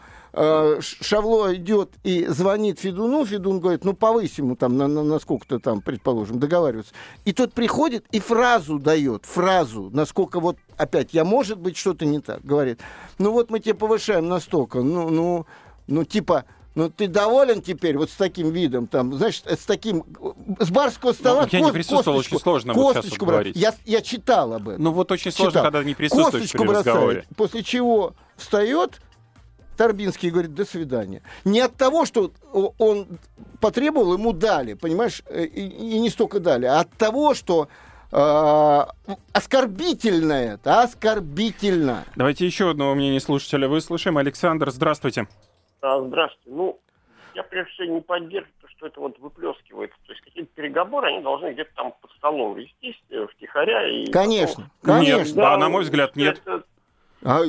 [0.80, 5.58] Шавло идет и звонит Федуну, Федун говорит, ну, повысим ему там на, на, на сколько-то
[5.58, 6.94] там, предположим, договариваться.
[7.24, 12.20] И тот приходит и фразу дает, фразу, насколько вот, опять, я, может быть, что-то не
[12.20, 12.80] так, говорит,
[13.18, 15.46] ну, вот мы тебе повышаем настолько, ну, ну,
[15.86, 20.04] ну, типа, ну, ты доволен теперь вот с таким видом, там, значит, с таким,
[20.58, 23.32] с барского стола Ну, я не кост- присутствовал, косточку- очень сложно вот сейчас косточку вот
[23.32, 23.44] брать.
[23.48, 23.56] говорить.
[23.56, 24.82] Я, я читал об этом.
[24.82, 25.64] Ну вот очень сложно, Читал.
[25.64, 27.04] когда не присутствуешь при Косточку разговоре.
[27.18, 29.02] бросает, после чего встает
[29.76, 31.22] Торбинский и говорит, до свидания.
[31.44, 32.32] Не от того, что
[32.78, 33.06] он
[33.60, 37.68] потребовал, ему дали, понимаешь, э, и, и не столько дали, а от того, что
[38.10, 38.80] э,
[39.32, 42.04] оскорбительно это, оскорбительно.
[42.16, 44.18] Давайте еще одного мнения слушателя выслушаем.
[44.18, 45.26] Александр, здравствуйте.
[45.80, 46.50] А, Здравствуйте.
[46.56, 46.78] Ну,
[47.34, 49.96] я прежде всего не поддерживаю, то, что это вот выплескивается.
[50.06, 53.88] То есть какие-то переговоры, они должны где-то там под столом вестись, э, втихаря.
[53.88, 55.42] И Конечно, потом- Нет, конечно.
[55.42, 56.40] да, на мой взгляд, нет.
[56.44, 56.62] Это-
[57.24, 57.42] А,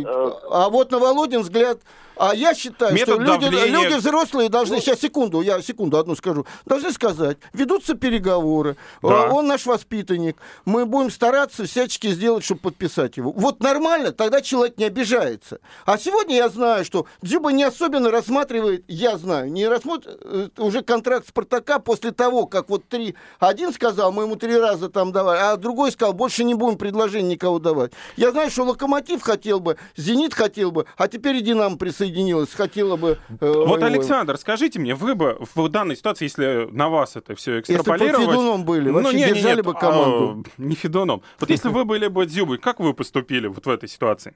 [0.51, 1.79] а вот на Володин взгляд,
[2.15, 3.65] а я считаю, Метод что люди, давления.
[3.71, 9.25] люди взрослые должны, сейчас секунду, я секунду одну скажу, должны сказать, ведутся переговоры, Да.
[9.25, 13.31] э, он наш воспитанник, мы будем стараться всячески сделать, чтобы подписать его.
[13.31, 15.59] Вот нормально, тогда человек не обижается.
[15.88, 20.83] А сегодня я знаю, что Дзюба не особенно рассматривает, я знаю, не рассмотрит э, уже
[20.83, 25.39] контракт Спартака после того, как вот три, один сказал, мы ему три раза там давали,
[25.39, 27.91] а другой сказал, больше не будем предложений никого давать.
[28.17, 32.95] Я знаю, что Локомотив хотел бы, Зенит хотел бы, а теперь и Динамо присоединилась, хотела
[32.95, 33.17] бы...
[33.30, 37.34] э, Вот, его- Александр, скажите мне, вы бы в данной ситуации, если на вас это
[37.36, 38.28] все Если бы экстраполировать...
[38.28, 40.43] Федуном были, вообще не, не, держали нет, бы команду.
[40.45, 41.23] а, не Федуном.
[41.39, 44.36] Вот если вы были бы Дзюбой, как вы поступили вот в этой ситуации?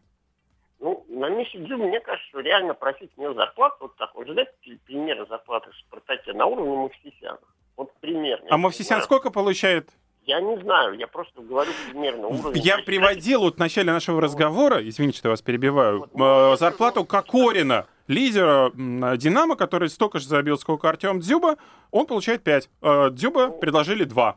[0.79, 4.27] Ну, на месте Дзюбы, мне кажется, что реально просить у него зарплату, вот так, вот
[4.27, 7.39] ждать при- примерно зарплаты в Спартаке на уровне Мавсисяна.
[7.75, 8.47] Вот примерно.
[8.49, 9.89] А Мовсисян сколько получает?
[10.27, 12.61] Я не знаю, я просто говорю примерно уровень.
[12.61, 16.55] Я приводил вот в начале нашего разговора, извините, что я вас перебиваю, Вот, э, ну,
[16.57, 21.55] зарплату Кокорина, лидера м, Динамо, который столько же забил, сколько Артем Дзюба,
[21.91, 22.69] он получает 5.
[23.11, 24.35] Дзюба предложили 2.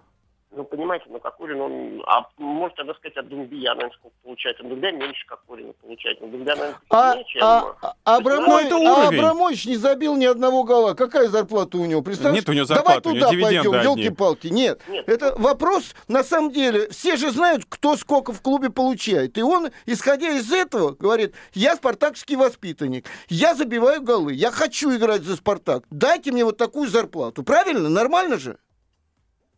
[0.52, 2.02] Ну, понимаете, ну, Кокорин, он...
[2.08, 4.58] А может тогда сказать, а Думбия, наверное, сколько получает?
[4.58, 6.20] А Думбия меньше Кокорина получает.
[6.20, 7.42] Ну, Думбия, наверное, А, сильнее, чем...
[7.44, 9.08] а, а, Абрамович, Ну, а.
[9.08, 10.94] Абрамович не забил ни одного гола.
[10.94, 12.02] Какая зарплата у него?
[12.02, 12.40] Представляешь?
[12.40, 14.48] Нет у него Давай зарплаты, у него туда пойдем, елки-палки.
[14.48, 14.80] Нет.
[14.88, 15.08] Нет.
[15.08, 19.38] Это вопрос, на самом деле, все же знают, кто сколько в клубе получает.
[19.38, 25.22] И он, исходя из этого, говорит, я спартакский воспитанник, я забиваю голы, я хочу играть
[25.22, 25.84] за Спартак.
[25.90, 27.44] Дайте мне вот такую зарплату.
[27.44, 27.88] Правильно?
[27.88, 28.58] Нормально же?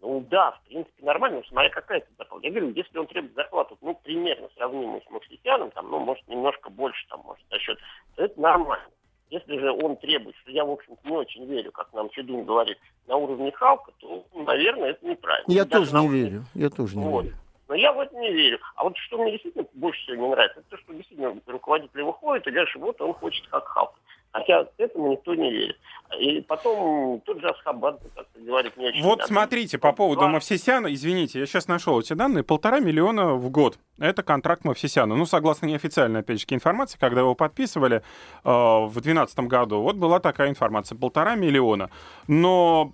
[0.03, 2.45] Ну да, в принципе, нормально, но смотря какая это зарплата.
[2.45, 6.71] Я говорю, если он требует зарплату, ну, примерно сравнимую с Мавсисяном, там, ну, может, немножко
[6.71, 7.79] больше, там, может, за счет,
[8.17, 8.85] то это нормально.
[9.31, 12.79] Если же он требует, что я, в общем-то, не очень верю, как нам Федун говорит,
[13.07, 15.51] на уровне Халка, то, ну, наверное, это неправильно.
[15.53, 16.45] Я Даже тоже не уровне- верю.
[16.55, 17.25] Я тоже не Вот.
[17.25, 17.37] верю.
[17.69, 18.59] Но я в это не верю.
[18.75, 22.45] А вот что мне действительно больше всего не нравится, это то, что действительно руководители выходят
[22.47, 23.95] и говорят, что вот он хочет как Халк.
[24.33, 25.77] Хотя этому никто не верит.
[26.19, 29.29] И потом тут же Асхабад, как говорит, не очень Вот надо.
[29.29, 30.29] смотрите, по поводу Два.
[30.31, 33.79] Мавсисяна, извините, я сейчас нашел эти данные, полтора миллиона в год.
[33.99, 35.17] Это контракт Мавсисяна.
[35.17, 38.03] Ну, согласно неофициальной, опять же, информации, когда его подписывали э,
[38.45, 41.91] в 2012 году, вот была такая информация, полтора миллиона.
[42.27, 42.93] Но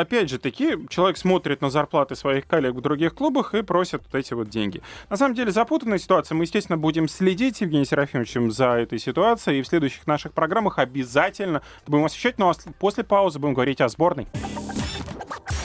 [0.00, 4.18] опять же таки, человек смотрит на зарплаты своих коллег в других клубах и просит вот
[4.18, 4.82] эти вот деньги.
[5.08, 6.36] На самом деле запутанная ситуация.
[6.36, 9.60] Мы, естественно, будем следить с Евгением Серафимовичем за этой ситуацией.
[9.60, 12.38] И в следующих наших программах обязательно будем освещать.
[12.38, 14.26] Ну а после паузы будем говорить о сборной.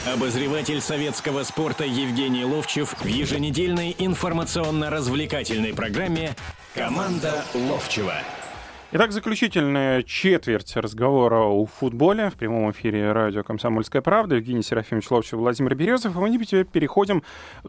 [0.06, 6.34] Обозреватель советского спорта Евгений Ловчев в еженедельной информационно-развлекательной программе
[6.74, 8.14] «Команда Ловчева».
[8.96, 14.36] Итак, заключительная четверть разговора о футболе в прямом эфире радио «Комсомольская правда».
[14.36, 16.14] Евгений Серафимович Ловчев, Владимир Березов.
[16.14, 17.24] И мы теперь переходим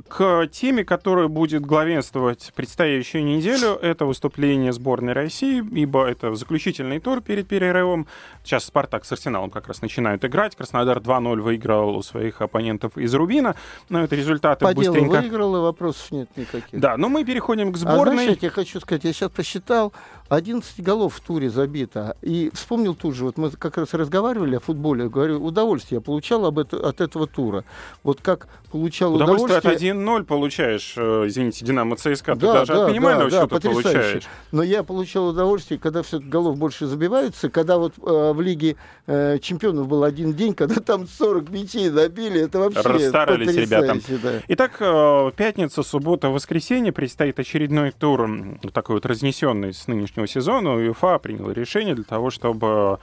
[0.07, 3.69] к теме, которая будет главенствовать предстоящую неделю.
[3.81, 8.05] Это выступление сборной России, ибо это заключительный тур перед перерывом.
[8.43, 10.55] Сейчас «Спартак» с «Арсеналом» как раз начинают играть.
[10.55, 13.55] Краснодар 2-0 выиграл у своих оппонентов из «Рубина».
[13.89, 15.21] Но это результаты По делу быстренько...
[15.21, 16.79] выиграл, и вопросов нет никаких.
[16.79, 18.25] Да, но мы переходим к А знаешь, сборной.
[18.27, 19.91] я тебе хочу сказать, я сейчас посчитал,
[20.35, 22.17] 11 голов в туре забито.
[22.21, 26.45] И вспомнил тут же, вот мы как раз разговаривали о футболе, говорю, удовольствие я получал
[26.45, 27.63] об это, от этого тура.
[28.03, 29.91] Вот как получал Удовольствие удовольствие...
[29.91, 32.33] от 1-0 получаешь, э, извините, Динамо ЦСКА.
[32.33, 33.83] Ты Да, даже да, от минимального да, да, счета потрясающе.
[33.83, 34.23] получаешь.
[34.51, 38.75] Но я получал удовольствие, когда все голов больше забиваются, когда вот э, в Лиге
[39.07, 43.97] э, чемпионов был один день, когда там 40 мячей забили, это вообще Расстарались ребята.
[44.21, 44.41] да.
[44.49, 48.29] Итак, э, пятница, суббота, воскресенье предстоит очередной тур,
[48.73, 50.75] такой вот разнесенный с нынешнего сезона.
[50.75, 52.99] УЕФА приняла решение для того, чтобы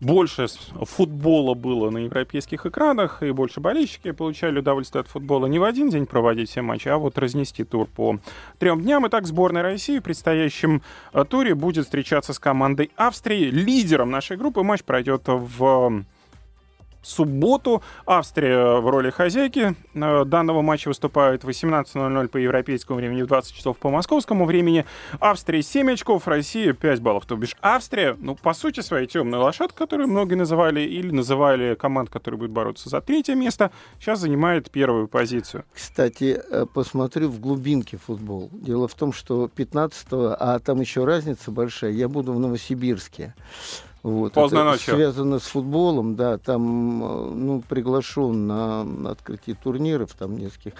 [0.00, 0.46] больше
[0.82, 5.90] футбола было на европейских экранах, и больше болельщики получали удовольствие от футбола не в один
[5.90, 8.18] день проводить все матчи, а вот разнести тур по
[8.58, 9.06] трем дням.
[9.06, 13.50] Итак, сборная России в предстоящем э, туре будет встречаться с командой Австрии.
[13.50, 16.04] Лидером нашей группы матч пройдет в
[17.02, 17.82] субботу.
[18.06, 23.54] Австрия в роли хозяйки э, данного матча выступает в 18.00 по европейскому времени, в 20
[23.54, 24.84] часов по московскому времени.
[25.20, 27.26] Австрия 7 очков, Россия 5 баллов.
[27.26, 32.10] То бишь Австрия, ну, по сути, своей темная лошадка, которую многие называли, или называли команд,
[32.10, 35.64] которые будут бороться за третье место, сейчас занимает первую позицию.
[35.72, 38.50] Кстати, э, посмотрю в глубинке футбол.
[38.52, 43.34] Дело в том, что 15-го, а там еще разница большая, я буду в Новосибирске.
[44.02, 44.32] Вот.
[44.32, 44.94] Поздно Это ночью.
[44.94, 50.72] Связано с футболом, да, там э, ну, приглашен на открытие турниров, там нескольких.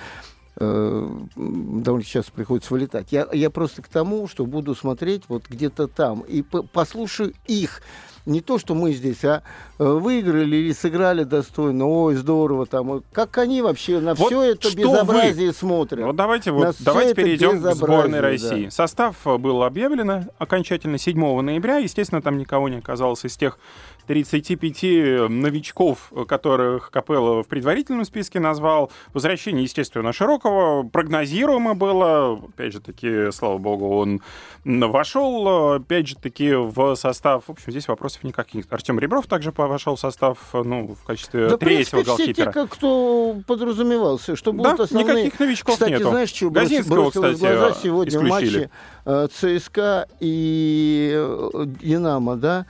[0.56, 3.12] Э, довольно часто приходится вылетать.
[3.12, 7.82] Я, я просто к тому, что буду смотреть вот где-то там и по- послушаю их.
[8.26, 9.42] Не то, что мы здесь, а
[9.78, 13.02] э, выиграли или сыграли достойно, ой, здорово там.
[13.12, 16.04] Как они вообще на Вот все это безобразие смотрят?
[16.04, 18.28] Вот давайте, вот, давайте перейдем к сборной да.
[18.28, 18.68] России.
[18.68, 21.78] Состав э, был объявлен окончательно 7 ноября.
[21.78, 23.58] Естественно, там никого не оказалось из тех
[24.06, 28.90] 35 новичков, э, которых Капелло в предварительном списке назвал.
[29.14, 32.40] Возвращение, естественно, Широкого прогнозируемо было.
[32.54, 34.20] Опять же таки, слава богу, он
[34.64, 37.44] вошел, э, опять же таки, в состав.
[37.46, 38.66] В общем, здесь вопросов никаких.
[38.70, 42.32] Артем Ребров также вошел в состав, э, ну, в качестве Да, в третьего принципе, все
[42.32, 42.66] те, голкипера.
[42.66, 45.14] кто подразумевался, что Да, будут основные...
[45.24, 46.10] никаких новичков Кстати, нету.
[46.10, 48.58] знаешь, что Газинского, кстати, в глаза сегодня в исключили.
[48.58, 48.70] матче
[49.06, 52.66] э, ЦСКА и э, Динамо, да?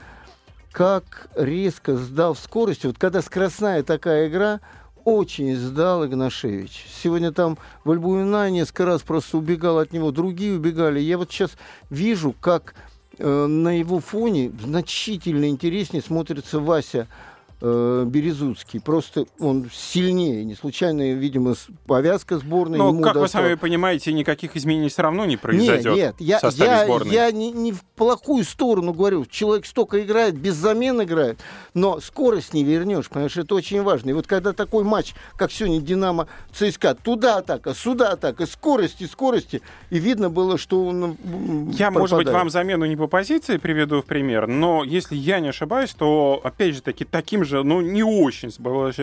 [0.71, 2.87] Как резко сдал в скорости.
[2.87, 4.61] Вот когда скоростная такая игра,
[5.03, 6.85] очень сдал Игнашевич.
[7.01, 10.99] Сегодня там Вальбуина несколько раз просто убегал от него, другие убегали.
[10.99, 11.51] Я вот сейчас
[11.89, 12.75] вижу, как
[13.17, 17.07] э, на его фоне значительно интереснее смотрится Вася
[17.61, 18.79] э, Березуцкий.
[18.79, 20.43] Просто он сильнее.
[20.43, 23.43] Не случайно, видимо, повязка сборной Но, ему как вы достала.
[23.43, 27.13] сами понимаете, никаких изменений все равно не произойдет Нет, нет, я, я, сборной.
[27.13, 29.25] я не, не в плохую сторону говорю.
[29.25, 31.39] Человек столько играет, без замен играет,
[31.73, 34.09] но скорость не вернешь, понимаешь, это очень важно.
[34.09, 39.61] И вот когда такой матч, как сегодня Динамо ЦСКА, туда атака, сюда атака, скорости, скорости,
[39.89, 41.17] и видно было, что он
[41.71, 42.37] Я, может быть, пропадает.
[42.37, 46.75] вам замену не по позиции приведу в пример, но если я не ошибаюсь, то, опять
[46.75, 48.51] же таки, таким же, ну, не очень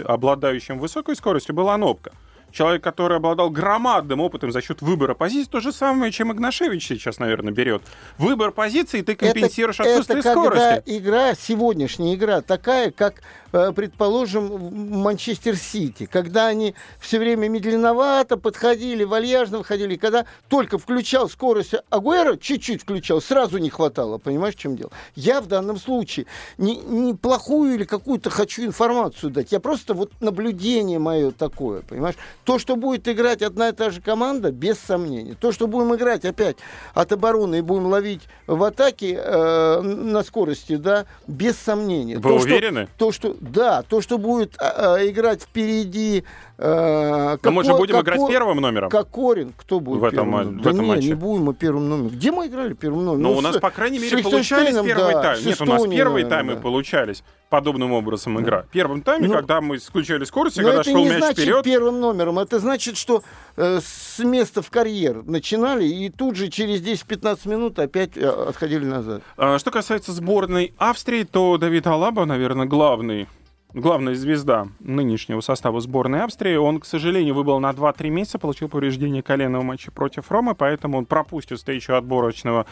[0.01, 2.13] обладающим высокой скоростью был Анопка.
[2.51, 7.19] Человек, который обладал громадным опытом за счет выбора позиций, то же самое, чем Игнашевич сейчас,
[7.19, 7.83] наверное, берет.
[8.17, 10.83] Выбор позиции ты компенсируешь это, отсутствие это скорости.
[10.87, 19.05] игра, сегодняшняя игра, такая, как, э, предположим, Манчестер Сити, когда они все время медленновато подходили,
[19.05, 24.77] вальяжно выходили, когда только включал скорость Агуэра, чуть-чуть включал, сразу не хватало, понимаешь, в чем
[24.77, 24.91] дело?
[25.15, 30.13] Я в данном случае не, не плохую или какую-то хочу информацию дать, я просто вот
[30.21, 32.17] наблюдение мое такое, понимаешь?
[32.49, 35.35] То, что будет играть одна и та же команда, без сомнений.
[35.39, 36.57] То, что будем играть опять
[36.95, 42.17] от обороны и будем ловить в атаке э, на скорости, да, без сомнений.
[42.17, 42.85] Вы то, уверены?
[42.85, 46.25] Что, то, что, да, то, что будет э, э, играть впереди...
[46.59, 48.91] Но мы же будем играть с какой- первым номером.
[48.91, 51.07] Кокорин, кто будет В этом первым в да этом не, матче.
[51.09, 52.09] не будем мы первым номером.
[52.09, 53.23] Где мы играли первым номером?
[53.23, 55.37] Но Ну, у нас, с- по крайней мере, получались первый да, тайм.
[55.41, 56.61] с Нет, у нас первые наверное, таймы да.
[56.61, 58.63] получались подобным образом игра.
[58.63, 61.19] В первом тайме, Ну, когда мы включали скорость, и Но когда это шел не мяч
[61.19, 62.39] значит вперед, первым номером.
[62.41, 63.23] Это значит, что
[63.57, 68.85] э, с места в карьер начинали и тут же через 10-15 минут опять э, отходили
[68.85, 69.23] назад.
[69.37, 73.29] А, Что касается сборной Австрии, то Давид Алаба, наверное, главный
[73.75, 76.57] главная звезда нынешнего состава сборной Австрии.
[76.57, 80.99] Он, к сожалению, выбыл на 2-3 месяца, получил повреждение колена в матче против Ромы, поэтому
[80.99, 82.67] он пропустит встречу отборочного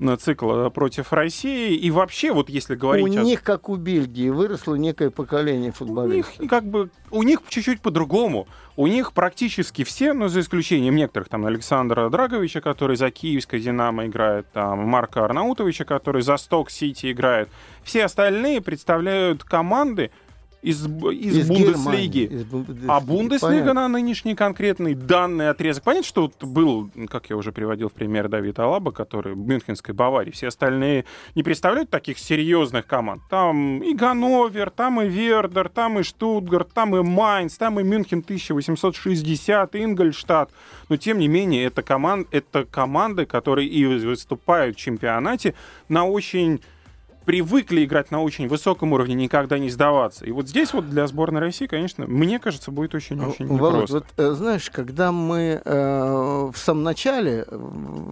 [0.00, 1.76] э, цикла против России.
[1.76, 3.04] И вообще, вот если говорить...
[3.04, 6.48] У о- них, как у Бельгии, выросло некое поколение у них футболистов.
[6.48, 8.48] как бы у них чуть-чуть по-другому.
[8.76, 14.06] У них практически все, ну, за исключением некоторых, там, Александра Драговича, который за киевское «Динамо»
[14.06, 17.50] играет, там, Марка Арнаутовича, который за Сток-Сити играет.
[17.82, 20.10] Все остальные представляют команды
[20.62, 22.24] из, б- из, Бундеслиги.
[22.24, 22.86] Из Бундеслиги.
[22.88, 23.74] А Бундеслига Понятно.
[23.74, 25.84] на нынешний конкретный данный отрезок.
[25.84, 29.94] Понятно, что вот был, как я уже приводил в пример, Давид Алаба, который в Мюнхенской
[29.94, 30.30] Баварии.
[30.30, 31.04] Все остальные
[31.34, 33.22] не представляют таких серьезных команд.
[33.30, 38.18] Там и Ганновер, там и Вердер, там и Штутгарт, там и Майнц, там и Мюнхен
[38.18, 40.50] 1860, Ингольштадт.
[40.88, 45.54] Но тем не менее, это, команд, это команды, которые и выступают в чемпионате
[45.88, 46.60] на очень
[47.24, 50.24] привыкли играть на очень высоком уровне, никогда не сдаваться.
[50.24, 53.94] И вот здесь вот для сборной России, конечно, мне кажется, будет очень-очень Володь, непросто.
[53.94, 57.46] вот э, знаешь, когда мы э, в самом начале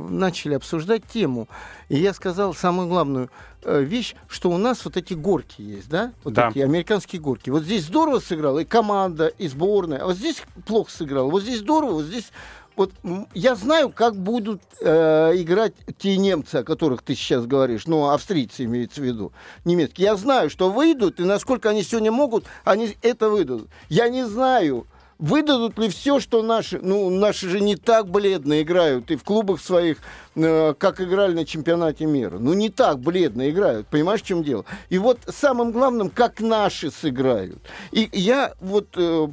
[0.08, 1.48] начали обсуждать тему,
[1.88, 3.30] и я сказал самую главную
[3.64, 6.12] э, вещь, что у нас вот эти горки есть, да?
[6.24, 6.48] Вот Да.
[6.48, 7.50] такие американские горки.
[7.50, 11.30] Вот здесь здорово сыграла и команда, и сборная, а вот здесь плохо сыграла.
[11.30, 12.30] Вот здесь здорово, вот здесь
[12.78, 12.92] вот
[13.34, 18.64] я знаю, как будут э, играть те немцы, о которых ты сейчас говоришь, ну, австрийцы
[18.64, 19.32] имеется в виду,
[19.64, 20.06] немецкие.
[20.06, 23.68] Я знаю, что выйдут, и насколько они сегодня могут, они это выдадут.
[23.88, 24.86] Я не знаю,
[25.18, 29.60] выдадут ли все, что наши, ну, наши же не так бледно играют, и в клубах
[29.60, 29.98] своих,
[30.36, 32.38] э, как играли на чемпионате мира.
[32.38, 34.64] Ну, не так бледно играют, понимаешь, в чем дело?
[34.88, 37.58] И вот самым главным, как наши сыграют.
[37.90, 39.28] И я вот э,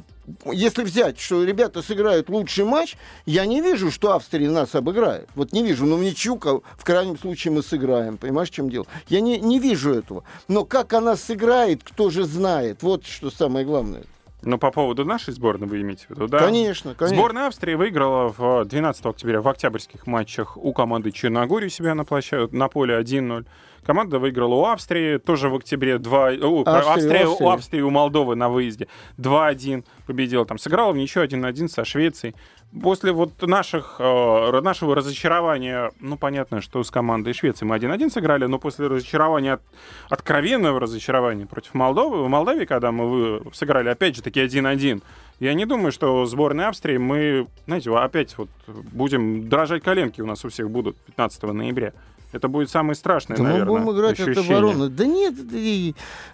[0.52, 2.96] если взять, что ребята сыграют лучший матч,
[3.26, 5.28] я не вижу, что Австрия нас обыграет.
[5.34, 5.86] Вот не вижу.
[5.86, 8.16] Ну, в ничью, в крайнем случае, мы сыграем.
[8.16, 8.86] Понимаешь, в чем дело?
[9.08, 10.24] Я не, не вижу этого.
[10.48, 12.82] Но как она сыграет, кто же знает.
[12.82, 14.04] Вот что самое главное.
[14.42, 16.38] Но по поводу нашей сборной вы имеете в виду, да?
[16.38, 17.16] Конечно, конечно.
[17.16, 22.56] Сборная Австрии выиграла в 12 октября в октябрьских матчах у команды Черногории себя на, площадке,
[22.56, 23.44] на поле 1-0.
[23.86, 26.18] Команда выиграла у Австрии тоже в октябре 2...
[26.42, 27.46] о, Австрия, Австрия, Австрия.
[27.46, 30.44] у Австрии у Молдовы на выезде 2-1 победила.
[30.44, 32.34] Там сыграла в ничего 1-1 со Швецией.
[32.82, 38.46] После вот наших, э, нашего разочарования, ну, понятно, что с командой Швеции мы 1-1 сыграли,
[38.46, 39.62] но после разочарования, от-
[40.10, 45.00] откровенного разочарования против Молдовы, в Молдавии, когда мы вы- сыграли, опять же, таки 1-1,
[45.38, 50.44] я не думаю, что сборная Австрии мы, знаете, опять вот будем дрожать коленки у нас
[50.44, 51.92] у всех будут 15 ноября.
[52.32, 54.58] Это будет самое страшное, Да мы наверное, будем играть от ощущение.
[54.58, 54.88] обороны.
[54.88, 55.34] Да нет,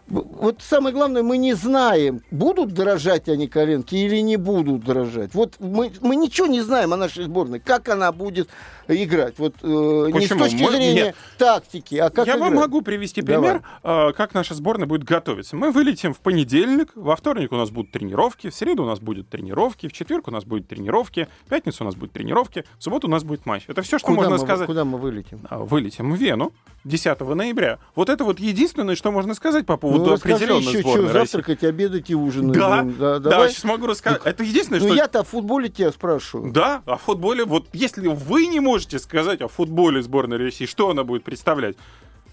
[0.08, 5.34] вот самое главное, мы не знаем, будут дрожать они коленки или не будут дрожать.
[5.34, 8.48] Вот мы, мы ничего не знаем о нашей сборной, как она будет
[8.88, 9.38] играть.
[9.38, 10.38] Вот э, не с Почему?
[10.40, 11.16] точки Мы- зрения нет.
[11.38, 12.60] тактики, а как Я вам играть.
[12.62, 13.52] могу привести Давай.
[13.52, 15.56] пример, э, как наша сборная будет готовиться.
[15.56, 19.28] Мы вылетим в понедельник, во вторник у нас будут тренировки, в среду у нас будут
[19.28, 23.06] тренировки, в четверг у нас будут тренировки, в пятницу у нас будут тренировки, в субботу
[23.06, 23.64] у нас будет матч.
[23.68, 24.66] Это все, что Куда можно мы, сказать.
[24.66, 25.40] Куда мы вылетим?
[25.48, 26.52] А, Вылетим в Вену
[26.84, 27.78] 10 ноября.
[27.96, 31.32] Вот это вот единственное, что можно сказать по поводу Ну, определенной еще, сборной что России.
[31.32, 32.56] завтракать, обедать и ужинать.
[32.56, 32.98] Да, будем.
[32.98, 33.50] да, давай.
[33.50, 34.20] сейчас могу рассказать.
[34.24, 34.94] Это единственное, Ну что...
[34.94, 36.52] я-то о футболе тебя спрашиваю.
[36.52, 37.44] Да, о футболе.
[37.44, 41.76] Вот если вы не можете сказать о футболе сборной России, что она будет представлять,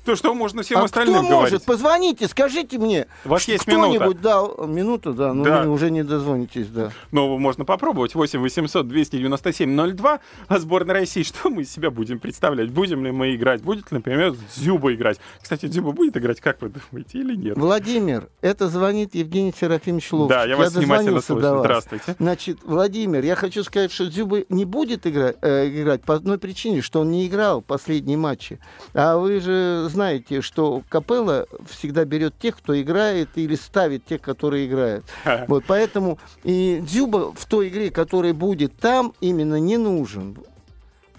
[0.06, 1.52] то что можно всем а остальным кто говорить?
[1.54, 1.66] может?
[1.66, 3.08] Позвоните, скажите мне.
[3.26, 5.64] У вас есть Кто-нибудь дал минуту, да, но Да.
[5.64, 6.92] вы уже не дозвонитесь, да.
[7.12, 8.16] Но можно попробовать.
[8.16, 10.20] 8 800 297 02.
[10.48, 12.70] А сборная России, что мы из себя будем представлять?
[12.72, 13.62] Будем ли мы играть?
[13.62, 15.20] Будет, например, Зюба играть?
[15.42, 17.58] Кстати, Зюба будет играть, как вы думаете, или нет?
[17.58, 20.38] Владимир, это звонит Евгений Серафимович Ловчик.
[20.38, 21.60] Да, я вас внимательно дозвонился слушаю.
[21.60, 22.16] Здравствуйте.
[22.20, 26.82] Значит, Владимир, я хочу сказать, что Дзюба не будет играть, э, играть по одной причине,
[26.82, 28.60] что он не играл последние матчи.
[28.94, 34.68] А вы же знаете, что Капелла всегда берет тех, кто играет, или ставит тех, которые
[34.68, 35.06] играют.
[35.48, 40.38] Вот, поэтому и Дзюба в той игре, которая будет там, именно не нужен.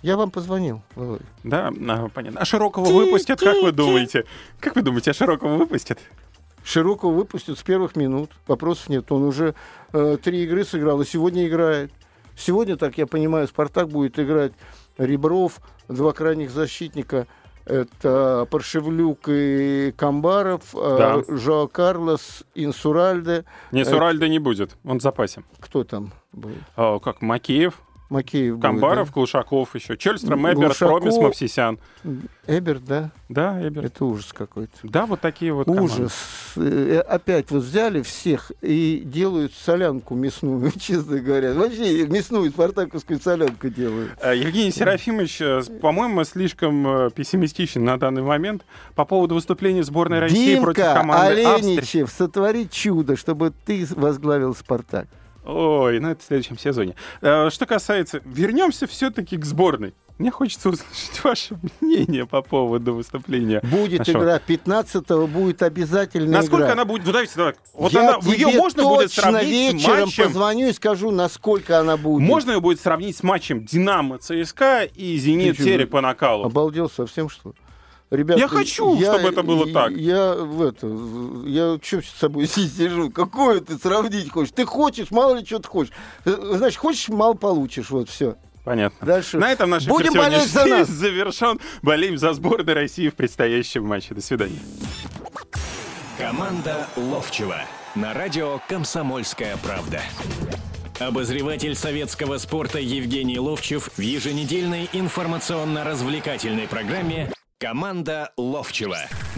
[0.02, 0.82] Я вам позвонил.
[1.44, 2.40] Да, а, понятно.
[2.40, 4.24] А Широкого выпустят, как вы думаете?
[4.58, 5.98] Как вы думаете, а Широкого выпустят?
[6.64, 8.30] Широкого выпустят с первых минут.
[8.46, 9.10] Вопросов нет.
[9.12, 9.54] Он уже
[9.92, 11.90] э, три игры сыграл и сегодня играет.
[12.36, 14.52] Сегодня, так я понимаю, Спартак будет играть
[14.96, 17.26] Ребров, два крайних защитника.
[17.70, 21.22] Это Паршевлюк и Камбаров, Да.
[21.26, 23.44] э, Жоа Карлос, Инсуральде.
[23.70, 25.42] Не, Э, Суральда не будет, он в запасе.
[25.60, 26.52] Кто там был?
[26.76, 27.80] А, как Макеев,
[28.10, 31.00] Макеев будет, Камбаров, Глушаков еще, Чельстром, Эберт, Глушаков.
[31.00, 31.78] Промис, Мавсисян.
[32.02, 32.10] да?
[32.48, 33.10] Эберт, да?
[33.28, 33.86] Да, Эберт.
[33.86, 34.72] Это ужас какой-то.
[34.82, 35.92] Да, вот такие вот команды.
[35.92, 36.12] Ужас.
[36.56, 41.54] Э, Опять вот взяли всех и делают солянку мясную, честно говоря.
[41.54, 44.10] Вообще мясную спартаковскую солянку делают.
[44.20, 48.64] Э, Евгений Серафимович, э, по-моему, слишком э, пессимистичен на данный момент
[48.96, 51.74] по поводу выступления сборной России против Димка команды Австрии.
[51.74, 55.06] Оленичев, сотвори чудо, чтобы ты возглавил «Спартак».
[55.44, 56.94] Ой, ну это в следующем сезоне.
[57.20, 58.20] Э, Что касается...
[58.24, 59.94] Вернемся все-таки к сборной.
[60.18, 63.60] Мне хочется услышать ваше мнение по поводу выступления.
[63.62, 64.18] Будет нашего.
[64.18, 66.72] игра 15-го, будет обязательно Насколько игра.
[66.72, 67.06] она будет...
[67.06, 67.54] Ну, давайте, давай.
[67.72, 68.18] Вот Я она...
[68.30, 70.24] Ее тебе можно будет точно сравнить с вечером матчем...
[70.24, 72.26] позвоню и скажу, насколько она будет.
[72.26, 76.44] Можно ее будет сравнить с матчем Динамо ЦСКА и Зенит Терек по накалу.
[76.44, 77.54] Обалдел совсем, что ли?
[78.10, 79.92] Ребята, Я хочу, чтобы это было так.
[79.92, 80.86] Я в это,
[81.46, 83.10] я что с собой здесь сижу?
[83.10, 84.52] Какое ты сравнить хочешь?
[84.52, 85.92] Ты хочешь, мало ли что ты хочешь.
[86.24, 88.36] Э, Значит, хочешь, мало получишь, вот все.
[88.64, 89.06] Понятно.
[89.06, 89.38] Дальше.
[89.38, 90.88] На этом наш эфир Будем болеть за нас.
[90.88, 91.60] завершен.
[91.82, 94.12] Болеем за сборную России в предстоящем матче.
[94.14, 94.58] До свидания.
[96.18, 97.62] Команда Ловчева
[97.94, 100.00] на радио «Комсомольская правда».
[100.98, 109.20] Обозреватель советского спорта Евгений Ловчев в еженедельной информационно-развлекательной программе «Команда Ловчева».